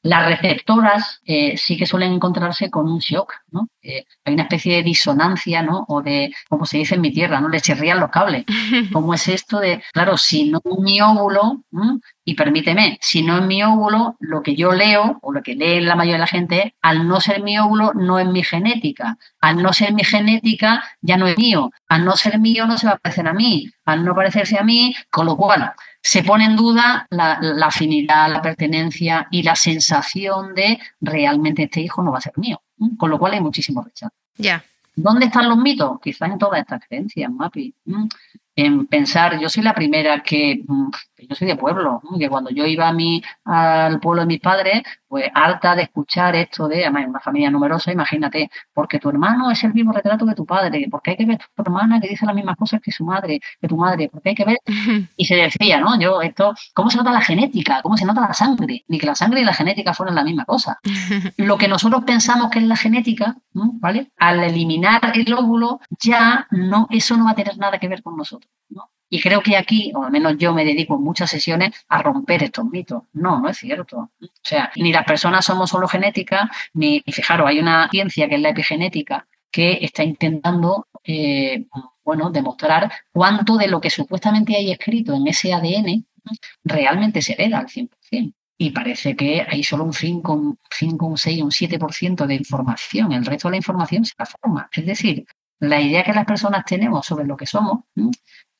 [0.01, 3.67] Las receptoras eh, sí que suelen encontrarse con un shock, ¿no?
[3.81, 5.85] Eh, hay una especie de disonancia, ¿no?
[5.89, 7.49] O de, como se dice en mi tierra, ¿no?
[7.49, 8.45] Le chirrían los cables.
[8.93, 11.63] ¿Cómo es esto de, claro, si no mi óvulo,
[12.23, 15.81] y permíteme, si no es mi óvulo, lo que yo leo, o lo que lee
[15.81, 19.17] la mayoría de la gente, al no ser mi óvulo, no es mi genética.
[19.41, 21.71] Al no ser mi genética, ya no es mío.
[21.87, 23.69] Al no ser mío, no se va a parecer a mí.
[23.85, 25.73] Al no parecerse a mí, con lo cual
[26.09, 32.01] se pone en duda la, afinidad, la pertenencia y la sensación de realmente este hijo
[32.01, 32.59] no va a ser mío.
[32.97, 34.15] Con lo cual hay muchísimo rechazo.
[34.35, 34.63] Ya.
[34.95, 35.99] ¿Dónde están los mitos?
[36.01, 37.75] Quizás en todas estas creencias, Mapi.
[38.55, 40.63] En pensar, yo soy la primera que
[41.27, 44.83] yo soy de pueblo, que cuando yo iba a mi, al pueblo de mis padres,
[45.07, 49.63] pues harta de escuchar esto de, además, una familia numerosa, imagínate, porque tu hermano es
[49.63, 52.35] el mismo retrato que tu padre, porque hay que ver tu hermana que dice las
[52.35, 54.57] mismas cosas que su madre, que tu madre, porque hay que ver,
[55.17, 55.99] y se decía, ¿no?
[55.99, 57.81] Yo, esto, ¿cómo se nota la genética?
[57.81, 58.83] ¿Cómo se nota la sangre?
[58.87, 60.79] Ni que la sangre y la genética fueran la misma cosa.
[61.37, 64.11] Lo que nosotros pensamos que es la genética, ¿vale?
[64.17, 68.15] Al eliminar el óvulo, ya no, eso no va a tener nada que ver con
[68.15, 68.89] nosotros, ¿no?
[69.09, 72.43] Y creo que aquí, o al menos yo me dedico en muchas sesiones a romper
[72.43, 73.03] estos mitos.
[73.13, 74.11] No, no es cierto.
[74.21, 78.41] O sea, ni las personas somos solo genética, ni, fijaros, hay una ciencia que es
[78.41, 81.65] la epigenética que está intentando, eh,
[82.03, 86.05] bueno, demostrar cuánto de lo que supuestamente hay escrito en ese ADN
[86.63, 88.33] realmente se hereda al 100%.
[88.61, 93.13] Y parece que hay solo un 5, un 5, un 6, un 7% de información.
[93.13, 94.69] El resto de la información se la forma.
[94.71, 95.25] Es decir,
[95.59, 97.85] la idea que las personas tenemos sobre lo que somos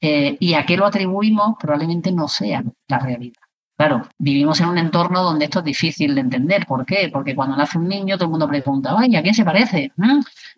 [0.01, 3.41] eh, y a qué lo atribuimos probablemente no sea la realidad.
[3.79, 6.65] Claro, vivimos en un entorno donde esto es difícil de entender.
[6.65, 7.09] ¿Por qué?
[7.13, 9.93] Porque cuando nace un niño todo el mundo pregunta, ay, ¿a quién se parece?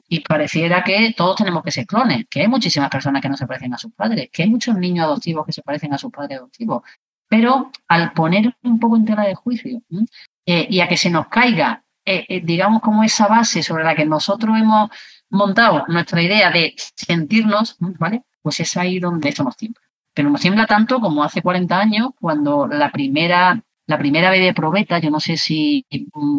[0.07, 3.45] Y pareciera que todos tenemos que ser clones, que hay muchísimas personas que no se
[3.45, 6.39] parecen a sus padres, que hay muchos niños adoptivos que se parecen a sus padres
[6.39, 6.81] adoptivos.
[7.29, 9.83] Pero al poner un poco en tela de juicio
[10.47, 14.05] eh, y a que se nos caiga, eh, digamos, como esa base sobre la que
[14.05, 14.89] nosotros hemos
[15.29, 18.23] montado nuestra idea de sentirnos, ¿vale?
[18.41, 19.81] Pues es ahí donde esto nos tiembla.
[20.13, 24.99] Pero nos tiembla tanto como hace 40 años, cuando la primera, la primera bebé probeta,
[24.99, 25.85] yo no sé si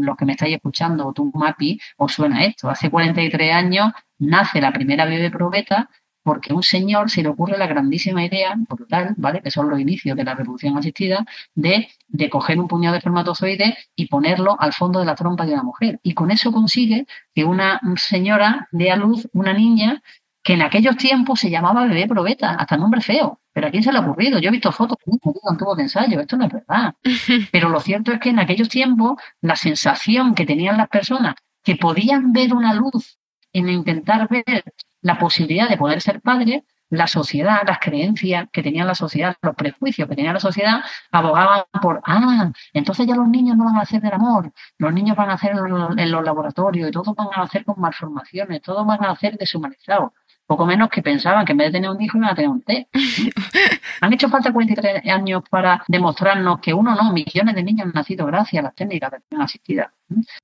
[0.02, 2.68] los que me estáis escuchando o tú, Mapi, os suena esto.
[2.68, 5.88] Hace 43 años nace la primera bebé probeta
[6.22, 9.42] porque a un señor se le ocurre la grandísima idea, brutal, ¿vale?
[9.42, 13.74] Que son los inicios de la reproducción asistida, de, de coger un puñado de espermatozoides
[13.96, 16.00] y ponerlo al fondo de la trompa de una mujer.
[16.02, 20.02] Y con eso consigue que una señora dé a luz una niña
[20.42, 23.40] que en aquellos tiempos se llamaba bebé probeta, hasta nombre feo.
[23.52, 24.38] Pero a quién se le ha ocurrido.
[24.38, 26.94] Yo he visto fotos con tubo de ensayo, esto no es verdad.
[27.52, 31.76] Pero lo cierto es que en aquellos tiempos la sensación que tenían las personas que
[31.76, 33.18] podían ver una luz
[33.52, 34.64] en intentar ver
[35.02, 39.54] la posibilidad de poder ser padres, la sociedad, las creencias que tenía la sociedad, los
[39.54, 43.80] prejuicios que tenía la sociedad, abogaban por, ah, entonces ya los niños no van a
[43.80, 47.42] hacer del amor, los niños van a hacer en los laboratorios y todos van a
[47.42, 50.12] hacer con malformaciones, todos van a hacer deshumanizados
[50.52, 52.60] poco menos que pensaban que en vez de tener un hijo iban a tener un
[52.60, 52.86] té.
[54.02, 58.26] Han hecho falta 43 años para demostrarnos que uno no, millones de niños han nacido
[58.26, 59.92] gracias a las técnicas de asistida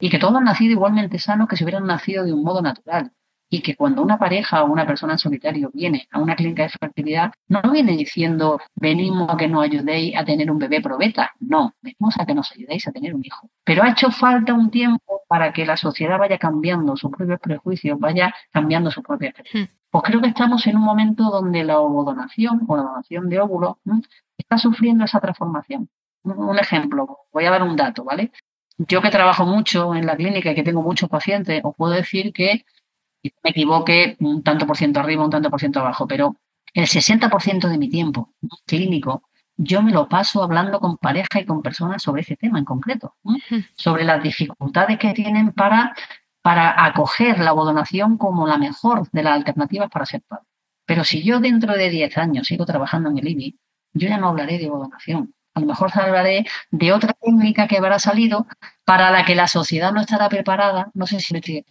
[0.00, 3.12] y que todos han nacido igualmente sanos que si hubieran nacido de un modo natural
[3.50, 6.70] y que cuando una pareja o una persona en solitario viene a una clínica de
[6.70, 11.74] fertilidad, no viene diciendo venimos a que nos ayudéis a tener un bebé probeta, no,
[11.82, 13.48] venimos a que nos ayudéis a tener un hijo.
[13.64, 17.98] Pero ha hecho falta un tiempo para que la sociedad vaya cambiando sus propios prejuicios,
[17.98, 19.77] vaya cambiando sus propias creencias.
[19.90, 23.76] Pues creo que estamos en un momento donde la ovodonación o la donación de óvulos
[24.36, 25.88] está sufriendo esa transformación.
[26.22, 28.32] Un ejemplo, voy a dar un dato, ¿vale?
[28.76, 32.32] Yo que trabajo mucho en la clínica y que tengo muchos pacientes, os puedo decir
[32.32, 32.64] que
[33.22, 36.36] me equivoque un tanto por ciento arriba, un tanto por ciento abajo, pero
[36.74, 38.34] el 60% de mi tiempo
[38.66, 39.22] clínico
[39.58, 43.16] yo me lo paso hablando con pareja y con personas sobre ese tema en concreto,
[43.74, 45.94] sobre las dificultades que tienen para,
[46.48, 50.46] para acoger la abodonación como la mejor de las alternativas para ser padre.
[50.86, 53.58] Pero si yo dentro de 10 años sigo trabajando en el IBI,
[53.92, 55.34] yo ya no hablaré de abodonación.
[55.52, 58.46] A lo mejor hablaré de otra técnica que habrá salido
[58.86, 60.90] para la que la sociedad no estará preparada.
[60.94, 61.66] No sé si lo estoy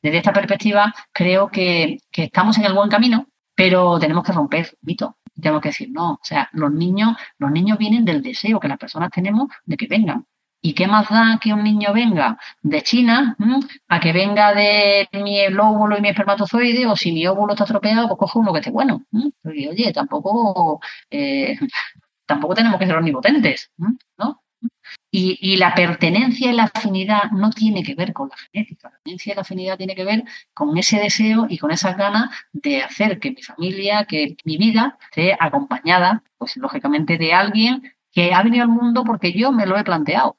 [0.00, 5.18] desde esta perspectiva, creo que, estamos en el buen camino, pero tenemos que romper mito.
[5.38, 8.78] Tenemos que decir, no, o sea, los niños, los niños vienen del deseo que las
[8.78, 10.24] personas tenemos de que vengan.
[10.62, 13.36] ¿Y qué más da que un niño venga de China
[13.88, 16.86] a que venga de mi óvulo y mi espermatozoide?
[16.86, 19.04] O si mi óvulo está estropeado, pues cojo uno que esté bueno.
[19.42, 21.58] Porque, oye, tampoco, eh,
[22.26, 23.70] tampoco tenemos que ser omnipotentes,
[24.18, 24.42] ¿no?
[25.12, 28.88] Y, la pertenencia y la afinidad no tiene que ver con la genética.
[28.88, 32.30] La pertenencia y la afinidad tiene que ver con ese deseo y con esas ganas
[32.52, 38.32] de hacer que mi familia, que mi vida esté acompañada, pues lógicamente, de alguien que
[38.34, 40.36] ha venido al mundo porque yo me lo he planteado.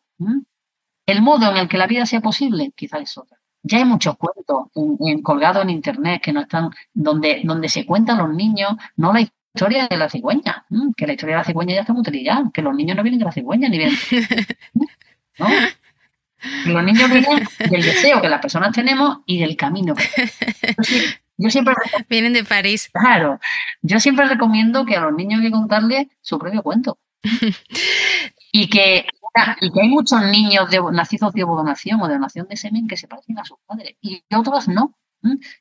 [1.05, 3.37] El modo en el que la vida sea posible, quizás es otra.
[3.63, 8.17] Ya hay muchos cuentos en, colgados en internet que no están, donde, donde se cuentan
[8.17, 10.65] los niños, no la historia de la cigüeña,
[10.97, 13.19] que la historia de la cigüeña ya está muy utilizada, que los niños no vienen
[13.19, 13.91] de la cigüeña ni bien.
[15.39, 15.47] ¿no?
[16.65, 19.93] Los niños vienen del deseo que las personas tenemos y del camino.
[21.37, 21.75] Yo, siempre
[22.09, 22.89] vienen de París.
[22.91, 23.39] Claro,
[23.81, 26.97] yo siempre recomiendo que a los niños hay que contarles su propio cuento.
[28.51, 29.05] y que
[29.61, 33.07] y que hay muchos niños nacidos de donación o de donación de semen que se
[33.07, 34.95] parecen a sus padres y otros no.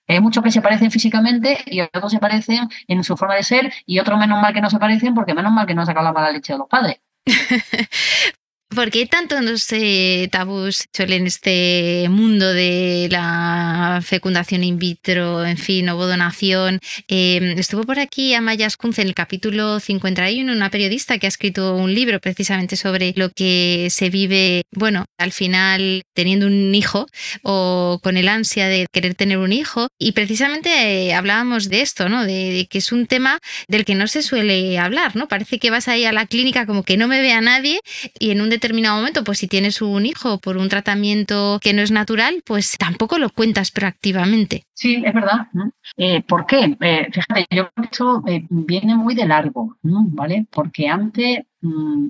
[0.09, 3.72] Hay muchos que se parecen físicamente y otros se parecen en su forma de ser
[3.86, 6.12] y otros menos mal que no se parecen porque menos mal que no sacan la
[6.12, 7.01] mala leche de los padres.
[8.73, 15.89] ¿Por qué tantos eh, tabús en este mundo de la fecundación in vitro, en fin,
[15.89, 16.79] ovo donación?
[17.09, 21.75] Em, estuvo por aquí Amaya Ascunce en el capítulo 51, una periodista que ha escrito
[21.75, 27.07] un libro precisamente sobre lo que se vive, bueno, al final teniendo un hijo
[27.43, 29.89] o con el ansia de querer tener un hijo.
[29.99, 32.25] Y precisamente eh, hablábamos de esto, ¿no?
[32.25, 35.27] De, que es un tema del que no se suele hablar, ¿no?
[35.27, 37.81] Parece que vas ahí a la clínica como que no me ve a nadie
[38.16, 41.81] y en un determinado momento, pues si tienes un hijo por un tratamiento que no
[41.83, 44.65] es natural, pues tampoco lo cuentas proactivamente.
[44.75, 45.49] Sí, es verdad.
[45.97, 46.77] Eh, ¿Por qué?
[46.81, 50.47] Eh, fíjate, yo creo que esto eh, viene muy de largo, ¿vale?
[50.51, 52.07] Porque antes mm,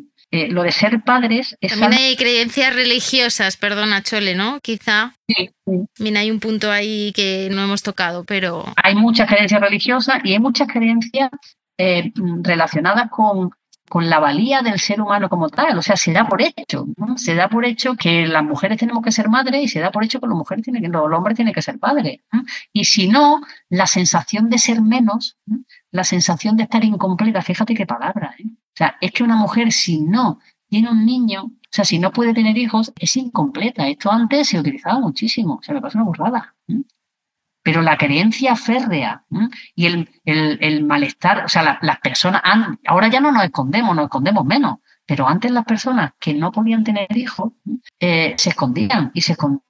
[0.50, 4.60] lo de ser padres es También hay creencias religiosas, perdona Chole, ¿no?
[4.60, 5.14] Quizá.
[5.28, 6.16] Sí, sí.
[6.16, 8.64] hay un punto ahí que no hemos tocado, pero...
[8.82, 11.30] Hay muchas creencias religiosas y hay muchas creencias
[12.42, 13.50] relacionadas con
[13.90, 15.76] con la valía del ser humano como tal.
[15.76, 16.86] O sea, se da por hecho,
[17.16, 20.04] se da por hecho que las mujeres tenemos que ser madres y se da por
[20.04, 22.20] hecho que las mujeres tienen que, los hombres tienen que ser padres.
[22.72, 25.36] Y si no, la sensación de ser menos,
[25.90, 28.36] la sensación de estar incompleta, fíjate qué palabra.
[28.38, 28.44] ¿eh?
[28.46, 30.38] O sea, es que una mujer si no
[30.68, 33.88] tiene un niño, o sea, si no puede tener hijos, es incompleta.
[33.88, 36.54] Esto antes se utilizaba muchísimo, o sea, me pasa una burrada
[37.62, 39.24] pero la creencia férrea
[39.74, 39.86] y
[40.24, 42.42] el, malestar, o sea, las personas,
[42.86, 46.84] ahora ya no nos escondemos, nos escondemos menos, pero antes las personas que no podían
[46.84, 47.52] tener hijos
[47.98, 49.62] eh, se escondían y se escondían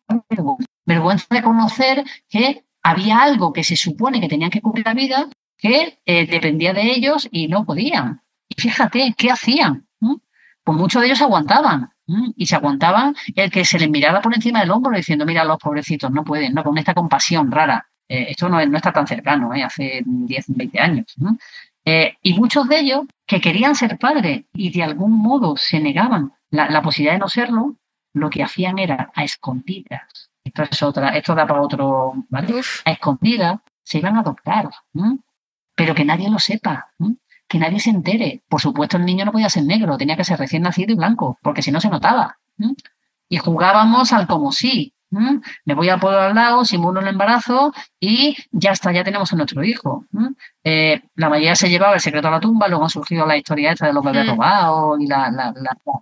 [0.84, 1.26] vergüenza.
[1.30, 6.01] de conocer que había algo que se supone que tenían que cubrir la vida que
[6.05, 8.22] eh, dependía de ellos y no podían.
[8.49, 9.86] Y fíjate, ¿qué hacían?
[10.62, 11.91] Pues muchos de ellos aguantaban,
[12.36, 15.58] y se aguantaban el que se les miraba por encima del hombro diciendo, mira, los
[15.58, 16.64] pobrecitos no pueden, ¿no?
[16.64, 17.86] Con esta compasión rara.
[18.08, 19.62] Eh, esto no, no, está tan cercano, ¿eh?
[19.62, 21.14] hace 10, 20 años.
[21.84, 26.32] Eh, y muchos de ellos que querían ser padres y de algún modo se negaban
[26.50, 27.76] la, posibilidad de no serlo,
[28.12, 30.30] lo que hacían era a escondidas.
[30.42, 32.61] Esto es otra, esto da para otro, ¿vale?
[32.84, 34.68] A escondidas se iban a adoptar,
[35.76, 36.90] pero que nadie lo sepa
[37.51, 38.42] que nadie se entere.
[38.48, 41.36] Por supuesto, el niño no podía ser negro, tenía que ser recién nacido y blanco,
[41.42, 42.38] porque si no se notaba.
[43.28, 44.94] Y jugábamos al como sí.
[45.64, 49.36] Me voy a pueblo al lado, simulo el embarazo y ya está, ya tenemos a
[49.36, 50.05] nuestro hijo.
[50.62, 53.72] Eh, la mayoría se llevaba el secreto a la tumba, luego ha surgido la historia
[53.72, 55.53] esta de los bebés robados y la, la,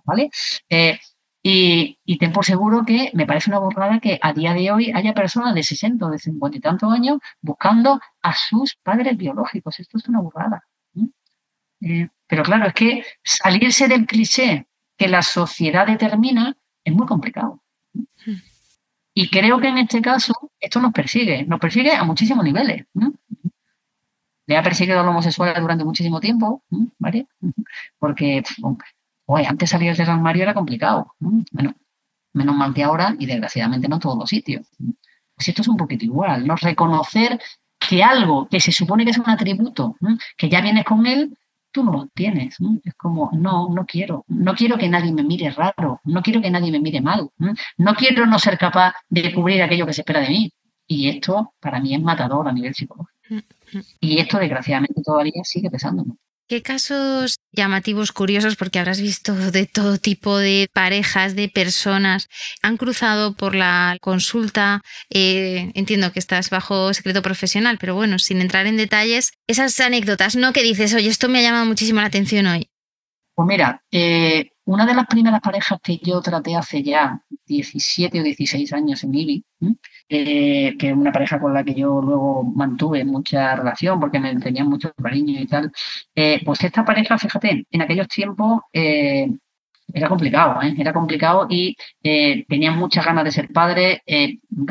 [0.05, 0.29] ¿vale?
[0.69, 0.99] Eh,
[1.41, 4.91] y, y, ten por seguro que me parece una borrada que a día de hoy
[4.93, 9.79] haya personas de 60 o de 50 y tantos años buscando a sus padres biológicos.
[9.79, 10.63] Esto es una burrada.
[11.81, 14.67] Eh, pero claro, es que salirse del cliché
[14.97, 17.61] que la sociedad determina es muy complicado.
[19.13, 22.85] Y creo que en este caso esto nos persigue, nos persigue a muchísimos niveles.
[24.45, 26.63] Le ha perseguido a los homosexuales durante muchísimo tiempo,
[26.97, 27.27] ¿vale?
[27.97, 28.43] Porque
[29.27, 31.15] antes salir del armario era complicado.
[31.19, 31.75] Bueno,
[32.33, 34.67] menos mal que ahora y desgraciadamente no en todos los sitios.
[35.35, 37.39] Pues esto es un poquito igual, no reconocer
[37.79, 39.95] que algo que se supone que es un atributo,
[40.37, 41.37] que ya vienes con él,
[41.71, 42.57] tú no lo tienes.
[42.83, 44.25] Es como, no, no quiero.
[44.27, 46.01] No quiero que nadie me mire raro.
[46.03, 47.29] No quiero que nadie me mire mal.
[47.77, 50.51] No quiero no ser capaz de cubrir aquello que se espera de mí.
[50.87, 53.13] Y esto para mí es matador a nivel psicológico.
[53.29, 53.81] Mm, mm.
[53.99, 56.03] Y esto desgraciadamente todavía sigue pesando.
[56.49, 62.27] ¿Qué casos llamativos, curiosos, porque habrás visto de todo tipo de parejas, de personas,
[62.63, 64.81] han cruzado por la consulta?
[65.11, 70.35] Eh, entiendo que estás bajo secreto profesional, pero bueno, sin entrar en detalles, esas anécdotas,
[70.35, 70.51] ¿no?
[70.51, 72.67] Que dices, oye, esto me ha llamado muchísimo la atención hoy.
[73.35, 78.23] Pues mira, eh, una de las primeras parejas que yo traté hace ya 17 o
[78.23, 79.43] 16 años en IBI,
[80.09, 84.35] eh, que es una pareja con la que yo luego mantuve mucha relación porque me
[84.39, 85.71] tenían mucho cariño y tal,
[86.13, 91.75] eh, pues esta pareja, fíjate, en aquellos tiempos era complicado, era complicado y
[92.47, 94.01] tenían muchas ganas de ser padres.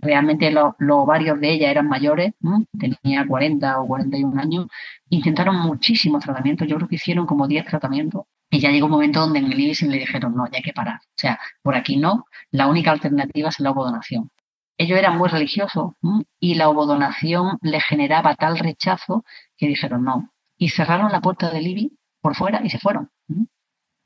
[0.03, 0.75] realmente los,
[1.07, 2.35] varios de ella eran mayores,
[2.79, 4.67] tenía 40 o 41 años.
[5.11, 9.21] Intentaron muchísimos tratamientos, yo creo que hicieron como 10 tratamientos y ya llegó un momento
[9.21, 10.97] donde en el IBIS le dijeron, no, ya hay que parar.
[10.97, 14.31] O sea, por aquí no, la única alternativa es la ovodonación.
[14.79, 15.93] Ellos eran muy religiosos
[16.39, 19.25] y la ovodonación le generaba tal rechazo
[19.57, 20.33] que dijeron no.
[20.57, 23.11] Y cerraron la puerta del IBI por fuera y se fueron.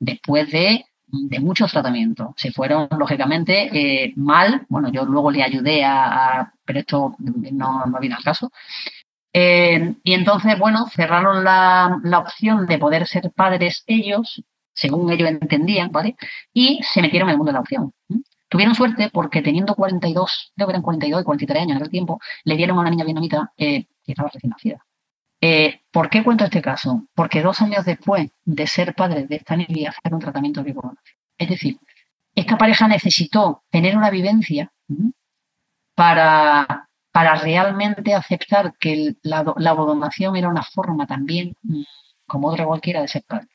[0.01, 0.87] Después de,
[1.41, 2.29] muchos tratamientos.
[2.37, 3.69] Se fueron, lógicamente,
[4.05, 4.65] eh, mal.
[4.71, 8.51] Bueno, yo luego le ayudé a, pero esto no, no viene al caso.
[9.33, 14.43] Eh, y entonces, bueno, cerraron la, opción de poder ser padres ellos,
[14.75, 16.17] según ellos entendían, ¿vale?
[16.53, 17.93] Y se metieron en el mundo de la opción.
[18.49, 22.21] Tuvieron suerte porque teniendo 42, creo que eran 42 y 43 años en aquel tiempo,
[22.45, 24.85] le dieron a una niña vietnamita eh, que estaba recién nacida.
[25.41, 27.09] Eh, ¿Por qué cuento este caso?
[27.15, 30.75] Porque dos años después de ser padre de esta niña, hacer un tratamiento de
[31.39, 31.79] Es decir,
[32.35, 34.73] esta pareja necesitó tener una vivencia
[35.95, 41.83] para, para realmente aceptar que la, la era una forma también, mm,
[42.27, 43.49] como otra cualquiera, de ser padre.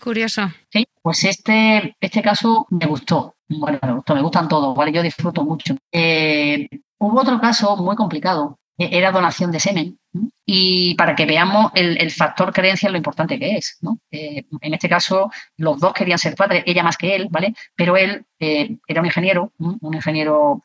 [0.00, 0.42] Curioso.
[0.70, 3.36] Sí, pues este, este caso me gustó.
[3.48, 4.92] Bueno, me gustó, me gustan todos, ¿vale?
[4.92, 5.76] Yo disfruto mucho.
[5.90, 9.98] Eh, hubo otro caso muy complicado, e, era donación de semen.
[10.44, 13.78] Y para que veamos el, factor creencia, lo importante que es.
[13.80, 13.98] ¿no?
[14.10, 17.54] Eh, en este caso, los dos querían ser padres, ella más que él, ¿vale?
[17.74, 20.64] Pero él eh, era un ingeniero, un ingeniero,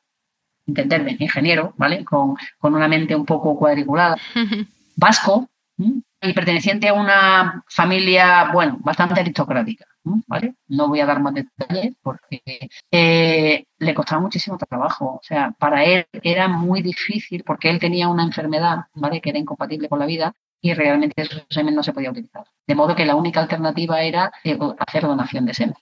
[0.66, 2.03] entenderme, ingeniero, ¿vale?
[2.05, 4.18] Con, con una mente un poco cuadriculada,
[4.95, 5.49] vasco,
[6.24, 10.55] y perteneciente a una familia, bueno, bastante aristocrática, ¿vale?
[10.68, 12.41] No voy a dar más detalles porque
[12.91, 15.16] eh, le costaba muchísimo trabajo.
[15.16, 19.20] O sea, para él era muy difícil porque él tenía una enfermedad, ¿vale?
[19.20, 22.45] Que era incompatible con la vida y realmente ese semen no se podía utilizar.
[22.66, 25.76] De modo que la única alternativa era eh, hacer donación de semen.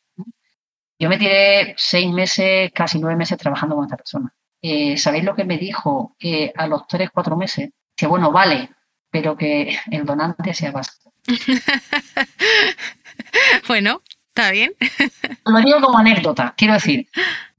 [0.98, 4.34] Yo me tiré seis meses, casi nueve meses trabajando con esta persona.
[4.62, 6.16] Eh, ¿Sabéis lo que me dijo
[6.56, 7.70] a los tres, cuatro meses?
[7.96, 8.70] Que bueno, vale,
[9.10, 11.14] pero que el donante sea vasco.
[13.68, 14.74] bueno, está bien.
[15.46, 16.54] Lo digo como anécdota.
[16.58, 17.08] Quiero decir,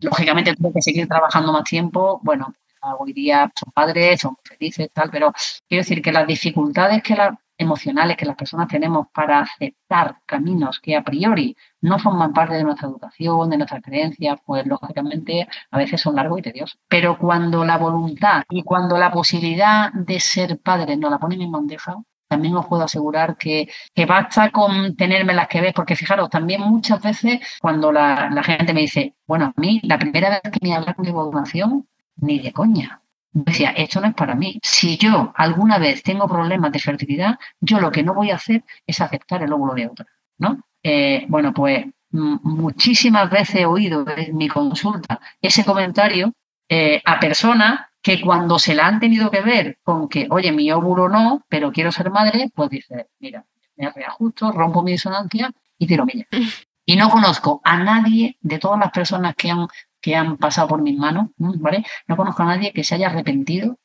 [0.01, 2.21] lógicamente tuve que seguir trabajando más tiempo.
[2.23, 2.55] Bueno,
[2.99, 5.33] hoy día son padres, son felices, tal, pero
[5.69, 10.81] quiero decir que las dificultades que la, emocionales que las personas tenemos para aceptar caminos
[10.81, 15.79] que a priori no forman parte de nuestra educación, de nuestras creencias, pues lógicamente a
[15.79, 16.79] veces son largos y tediosos.
[16.89, 21.53] Pero cuando la voluntad y cuando la posibilidad de ser padre nos la ponen en
[21.53, 21.97] bandeja,
[22.29, 23.69] también os puedo asegurar que,
[24.09, 28.81] basta con tenerme las que ves, porque fijaros, también muchas veces cuando la, gente me
[28.83, 31.87] dice, bueno, a mí la primera vez que me hablan de evolución,
[32.17, 33.02] ni de coña
[33.33, 34.61] decía, esto no es para mí.
[34.63, 38.65] Si yo alguna vez tengo problemas de fertilidad, yo lo que no voy a hacer
[38.87, 40.07] es aceptar el óvulo de otra,
[40.39, 40.61] ¿no?
[40.83, 46.35] Eh, bueno, pues muchísimas veces he oído en mi consulta ese comentario
[46.69, 50.71] eh, a personas que cuando se la han tenido que ver con que, oye, mi
[50.73, 55.87] óvulo no, pero quiero ser madre, pues dice, mira, me reajusto, rompo mi disonancia y
[55.87, 56.27] tiro milla.
[56.85, 59.69] Y no conozco a nadie de todas las personas que han
[60.03, 61.87] que han pasado por mis manos, ¿vale?
[62.09, 63.79] No conozco a nadie que se haya arrepentido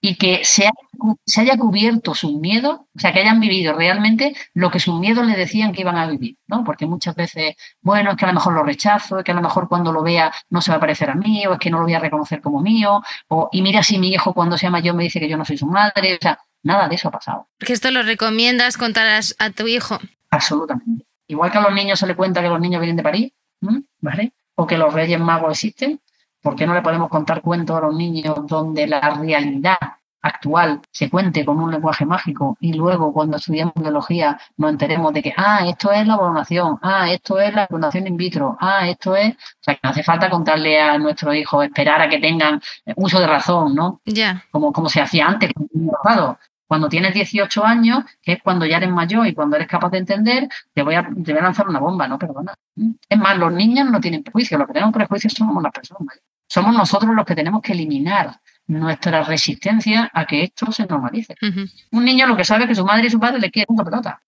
[0.00, 0.68] y que se,
[1.24, 5.26] se, haya cubierto sus miedos, o sea, que hayan vivido realmente lo que sus miedos
[5.26, 6.64] le decían que iban a vivir, ¿no?
[6.64, 9.42] Porque muchas veces, bueno, es que a lo mejor lo rechazo, es que a lo
[9.42, 11.78] mejor cuando lo vea no se va a parecer a mí, o es que no
[11.78, 14.96] lo voy a reconocer como mío, o y mira si mi hijo cuando sea mayor
[14.96, 17.48] me dice que yo no soy su madre, o sea, nada de eso ha pasado.
[17.58, 19.06] ¿Que esto lo recomiendas contar
[19.38, 19.98] a, tu hijo?
[20.30, 21.06] Absolutamente.
[21.28, 23.32] Igual que a los niños se le cuenta que los niños vienen de París,
[24.00, 24.32] ¿vale?
[24.56, 26.00] O que los Reyes Magos existen?
[26.42, 29.78] ¿Por qué no le podemos contar cuentos a los niños donde la realidad
[30.26, 35.22] actual se cuente con un lenguaje mágico y luego cuando estudiamos biología nos enteremos de
[35.22, 39.14] que, ah, esto es la vacunación, ah, esto es la vacunación in vitro, ah, esto
[39.14, 39.34] es...
[39.34, 42.60] O sea, que no hace falta contarle a nuestros hijos, esperar a que tengan
[42.96, 44.00] uso de razón, ¿no?
[44.04, 44.44] Ya.
[44.50, 45.50] Como, como se hacía antes,
[46.66, 49.98] cuando tienes 18 años, que es cuando ya eres mayor y cuando eres capaz de
[49.98, 52.18] entender, te voy a, te voy a lanzar una bomba, ¿no?
[52.18, 52.54] Perdona.
[53.08, 56.18] Es más, los niños no tienen prejuicios, los que tenemos prejuicios somos las personas.
[56.48, 61.34] Somos nosotros los que tenemos que eliminar nuestra resistencia a que esto se normalice.
[61.92, 63.84] Un niño lo que sabe es que su madre y su padre le quieren una
[63.84, 64.20] pelota.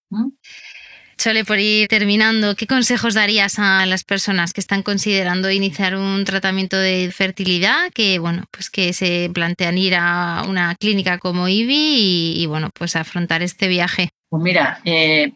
[1.19, 6.25] Chole, por ir terminando, ¿qué consejos darías a las personas que están considerando iniciar un
[6.25, 12.35] tratamiento de fertilidad, que bueno, pues que se plantean ir a una clínica como IBI
[12.37, 14.11] y, bueno, pues afrontar este viaje?
[14.29, 15.33] Pues mira, eh,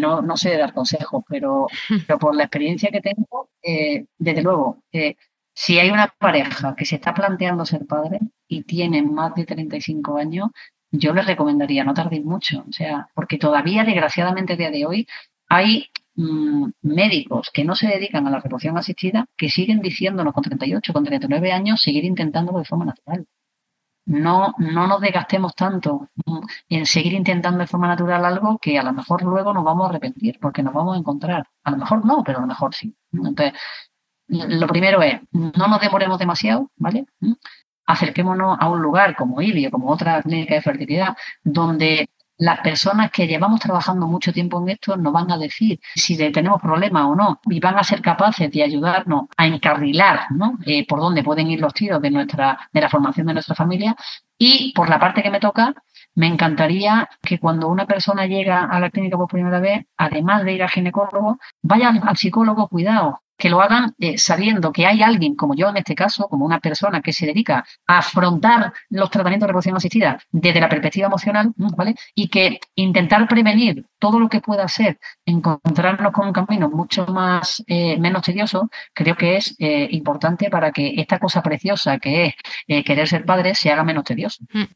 [0.00, 1.66] no, no, sé dar consejos, pero,
[2.06, 5.16] pero por la experiencia que tengo, eh, desde luego, eh,
[5.52, 10.16] si hay una pareja que se está planteando ser padre y tiene más de 35
[10.16, 10.48] años,
[10.90, 15.06] yo les recomendaría no tardéis mucho, o sea, porque todavía, desgraciadamente, a día de hoy,
[15.48, 20.42] hay mm, médicos que no se dedican a la reproducción asistida que siguen diciéndonos con
[20.44, 23.26] 38, con 39 años, seguir intentándolo de forma natural.
[24.06, 26.38] No, no nos desgastemos tanto mm,
[26.70, 29.90] en seguir intentando de forma natural algo que a lo mejor luego nos vamos a
[29.90, 31.46] arrepentir, porque nos vamos a encontrar.
[31.64, 32.94] A lo mejor no, pero a lo mejor sí.
[33.12, 33.52] Entonces,
[34.28, 37.06] lo primero es, no nos demoremos demasiado, ¿vale?
[37.90, 42.08] Acerquémonos a un lugar como IBI o como otra clínica de fertilidad, donde
[42.40, 46.60] las personas que llevamos trabajando mucho tiempo en esto nos van a decir si tenemos
[46.60, 50.26] problemas o no y van a ser capaces de ayudarnos a encarrilar
[50.64, 53.94] eh, por dónde pueden ir los tiros de, nuestra, de la formación de nuestra familia.
[54.42, 55.74] Y por la parte que me toca,
[56.14, 60.54] me encantaría que cuando una persona llega a la clínica por primera vez, además de
[60.54, 65.34] ir al ginecólogo, vaya al psicólogo cuidado, que lo hagan eh, sabiendo que hay alguien,
[65.34, 69.46] como yo en este caso, como una persona que se dedica a afrontar los tratamientos
[69.46, 71.94] de reproducción asistida desde la perspectiva emocional, ¿vale?
[72.14, 77.64] Y que intentar prevenir todo lo que pueda ser encontrarnos con un camino mucho más
[77.66, 82.34] eh, menos tedioso, creo que es eh, importante para que esta cosa preciosa que
[82.66, 84.04] es querer ser padre se haga menos
[84.38, 84.70] tedioso.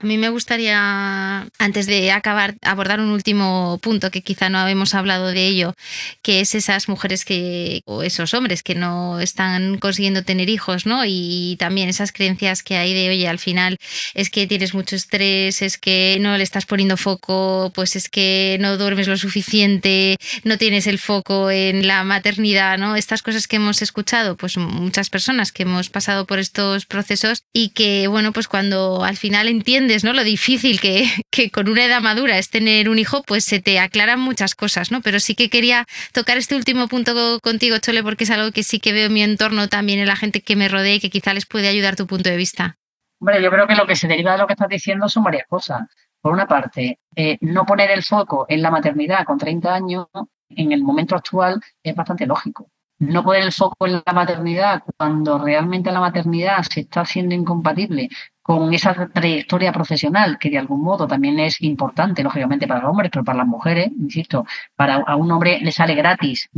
[0.00, 4.94] A mí me gustaría, antes de acabar, abordar un último punto que quizá no habíamos
[4.94, 5.74] hablado de ello,
[6.22, 11.02] que es esas mujeres que, o esos hombres que no están consiguiendo tener hijos, ¿no?
[11.06, 13.78] Y también esas creencias que hay de, oye, al final
[14.14, 18.56] es que tienes mucho estrés, es que no le estás poniendo foco, pues es que
[18.60, 22.96] no duermes lo suficiente, no tienes el foco en la maternidad, ¿no?
[22.96, 27.70] Estas cosas que hemos escuchado, pues muchas personas que hemos pasado por estos procesos y
[27.70, 30.12] que, bueno, pues cuando al final entiendes, ¿no?
[30.12, 33.78] Lo difícil que, que con una edad madura es tener un hijo, pues se te
[33.78, 35.00] aclaran muchas cosas, ¿no?
[35.00, 38.80] Pero sí que quería tocar este último punto contigo, Chole, porque es algo que sí
[38.80, 41.34] que veo en mi entorno también en la gente que me rodea y que quizá
[41.34, 42.76] les puede ayudar tu punto de vista.
[43.20, 45.46] Hombre, yo creo que lo que se deriva de lo que estás diciendo son varias
[45.46, 45.82] cosas.
[46.20, 50.06] Por una parte, eh, no poner el foco en la maternidad con 30 años
[50.48, 52.68] en el momento actual es bastante lógico.
[52.98, 58.08] No poner el foco en la maternidad cuando realmente la maternidad se está haciendo incompatible
[58.42, 63.10] con esa trayectoria profesional que de algún modo también es importante, lógicamente, para los hombres,
[63.12, 64.44] pero para las mujeres, insisto,
[64.76, 66.48] para a un hombre le sale gratis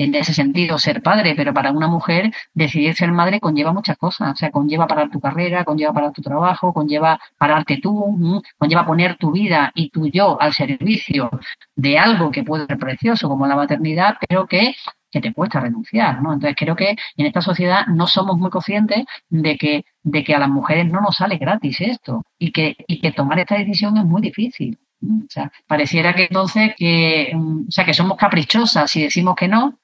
[0.00, 4.32] en ese sentido ser padre, pero para una mujer decidir ser madre conlleva muchas cosas,
[4.32, 9.16] o sea, conlleva parar tu carrera, conlleva parar tu trabajo, conlleva pararte tú, conlleva poner
[9.18, 11.30] tu vida y tu yo al servicio
[11.76, 14.74] de algo que puede ser precioso como la maternidad, pero que
[15.10, 16.32] que te cuesta renunciar, ¿no?
[16.32, 20.38] Entonces creo que en esta sociedad no somos muy conscientes de que, de que a
[20.38, 24.04] las mujeres no nos sale gratis esto y que, y que tomar esta decisión es
[24.04, 24.78] muy difícil.
[25.02, 29.48] O sea, pareciera que entonces que, mm, o sea, que somos caprichosas si decimos que
[29.48, 29.78] no,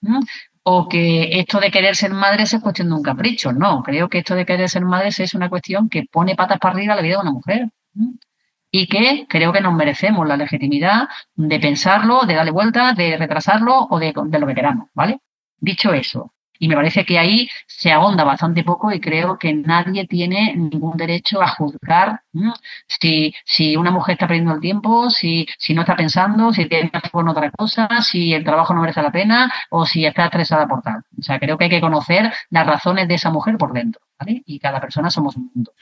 [0.62, 3.52] o que esto de querer ser madres es cuestión de un capricho.
[3.52, 6.74] No, creo que esto de querer ser madres es una cuestión que pone patas para
[6.74, 7.68] arriba la vida de una mujer.
[8.78, 13.86] Y que creo que nos merecemos la legitimidad de pensarlo, de darle vuelta, de retrasarlo
[13.88, 15.20] o de, de lo que queramos, ¿vale?
[15.58, 20.06] Dicho eso, y me parece que ahí se ahonda bastante poco y creo que nadie
[20.06, 22.20] tiene ningún derecho a juzgar
[22.86, 26.90] si, si una mujer está perdiendo el tiempo, si, si no está pensando, si tiene
[27.10, 30.82] con otra cosa, si el trabajo no merece la pena o si está estresada por
[30.82, 31.02] tal.
[31.18, 34.42] O sea, creo que hay que conocer las razones de esa mujer por dentro, ¿vale?
[34.46, 35.72] Y cada persona somos un mundo.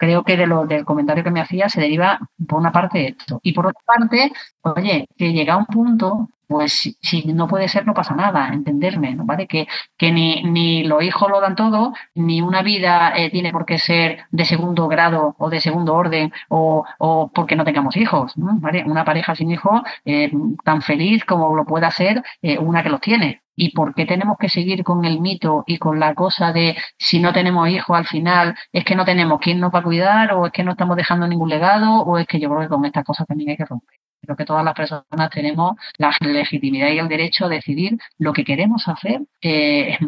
[0.00, 3.38] Creo que de lo, del comentario que me hacía se deriva por una parte esto.
[3.42, 4.32] Y por otra parte,
[4.62, 9.24] oye, que llega un punto pues si, no puede ser, no pasa nada, entenderme, ¿no?
[9.24, 9.46] ¿Vale?
[9.46, 13.64] Que, que ni, ni los hijos lo dan todo, ni una vida eh, tiene por
[13.64, 18.36] qué ser de segundo grado o de segundo orden o, o porque no tengamos hijos,
[18.36, 18.58] ¿no?
[18.58, 18.82] ¿Vale?
[18.84, 20.32] Una pareja sin hijos eh,
[20.64, 23.42] tan feliz como lo pueda ser eh, una que los tiene.
[23.62, 27.20] ¿Y por qué tenemos que seguir con el mito y con la cosa de si
[27.20, 30.46] no tenemos hijos al final es que no tenemos quién nos va a cuidar o
[30.46, 33.04] es que no estamos dejando ningún legado o es que yo creo que con estas
[33.04, 33.98] cosas también hay que romper?
[34.22, 38.44] Creo que todas las personas tenemos la legitimidad y el derecho a decidir lo que
[38.44, 39.98] queremos hacer, eh,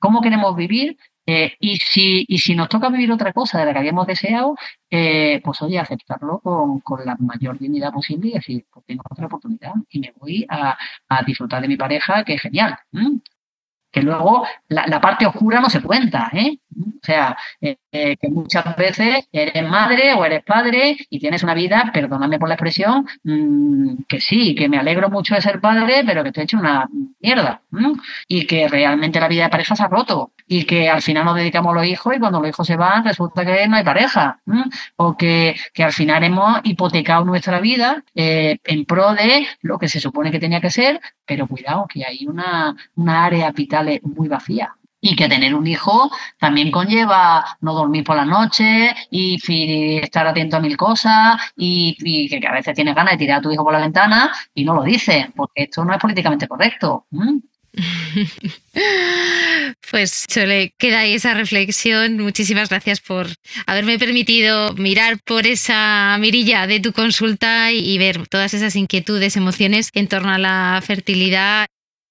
[0.00, 0.96] cómo queremos vivir
[1.26, 4.56] eh, y, si, y si nos toca vivir otra cosa de la que habíamos deseado,
[4.90, 9.26] eh, pues oye, aceptarlo con, con, la mayor dignidad posible y decir, pues tengo otra
[9.26, 10.76] oportunidad y me voy a,
[11.08, 12.76] a disfrutar de mi pareja, que es genial
[13.94, 16.58] que luego la, parte oscura no se cuenta, ¿eh?
[16.76, 21.54] O sea, eh, eh, que muchas veces eres madre o eres padre y tienes una
[21.54, 26.02] vida, perdóname por la expresión, mm, que sí, que me alegro mucho de ser padre,
[26.04, 26.88] pero que te he hecho una
[27.20, 27.62] mierda.
[28.26, 31.36] Y que realmente la vida de pareja se ha roto y que al final nos
[31.36, 34.40] dedicamos a los hijos y cuando los hijos se van resulta que no hay pareja.
[34.96, 39.88] O que, que, al final hemos hipotecado nuestra vida eh, en pro de lo que
[39.88, 44.28] se supone que tenía que ser, pero cuidado, que hay una, una área vital muy
[44.28, 44.74] vacía
[45.04, 49.38] y que tener un hijo también conlleva no dormir por la noche y,
[50.02, 53.50] estar atento a mil cosas y, que, a veces tienes ganas de tirar a tu
[53.50, 57.06] hijo por la ventana y no lo dices, porque esto no es políticamente correcto.
[59.90, 62.18] Pues Chole, queda ahí esa reflexión.
[62.18, 63.26] Muchísimas gracias por
[63.66, 69.90] haberme permitido mirar por esa mirilla de tu consulta y ver todas esas inquietudes, emociones
[69.92, 71.66] en torno a la fertilidad.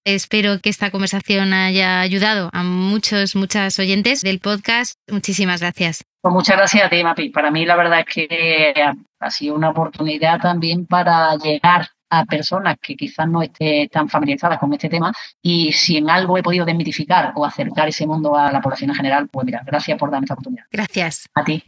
[0.06, 5.00] Espero que esta conversación haya ayudado a muchos, muchas oyentes del podcast.
[5.10, 6.04] Muchísimas gracias.
[6.22, 7.30] Pues muchas gracias a ti, Mapi.
[7.30, 8.74] Para mí la verdad es que
[9.20, 14.60] ha sido una oportunidad también para llegar a personas que quizás no estén tan familiarizadas
[14.60, 18.52] con este tema y si en algo he podido desmitificar o acercar ese mundo a
[18.52, 20.66] la población en general, pues mira, gracias por darme esta oportunidad.
[20.70, 21.30] Gracias.
[21.34, 21.64] A ti.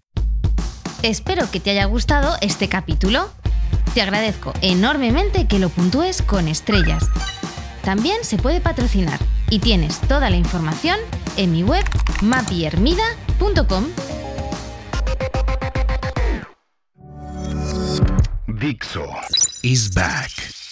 [1.04, 3.30] Espero que te haya gustado este capítulo.
[3.94, 7.10] Te agradezco enormemente que lo puntúes con estrellas.
[7.86, 9.20] También se puede patrocinar
[9.50, 11.00] Y tienes toda la información
[11.38, 11.86] en mi web
[12.22, 13.86] mapiermida.com.
[18.48, 19.06] Dixo
[19.62, 20.65] is back.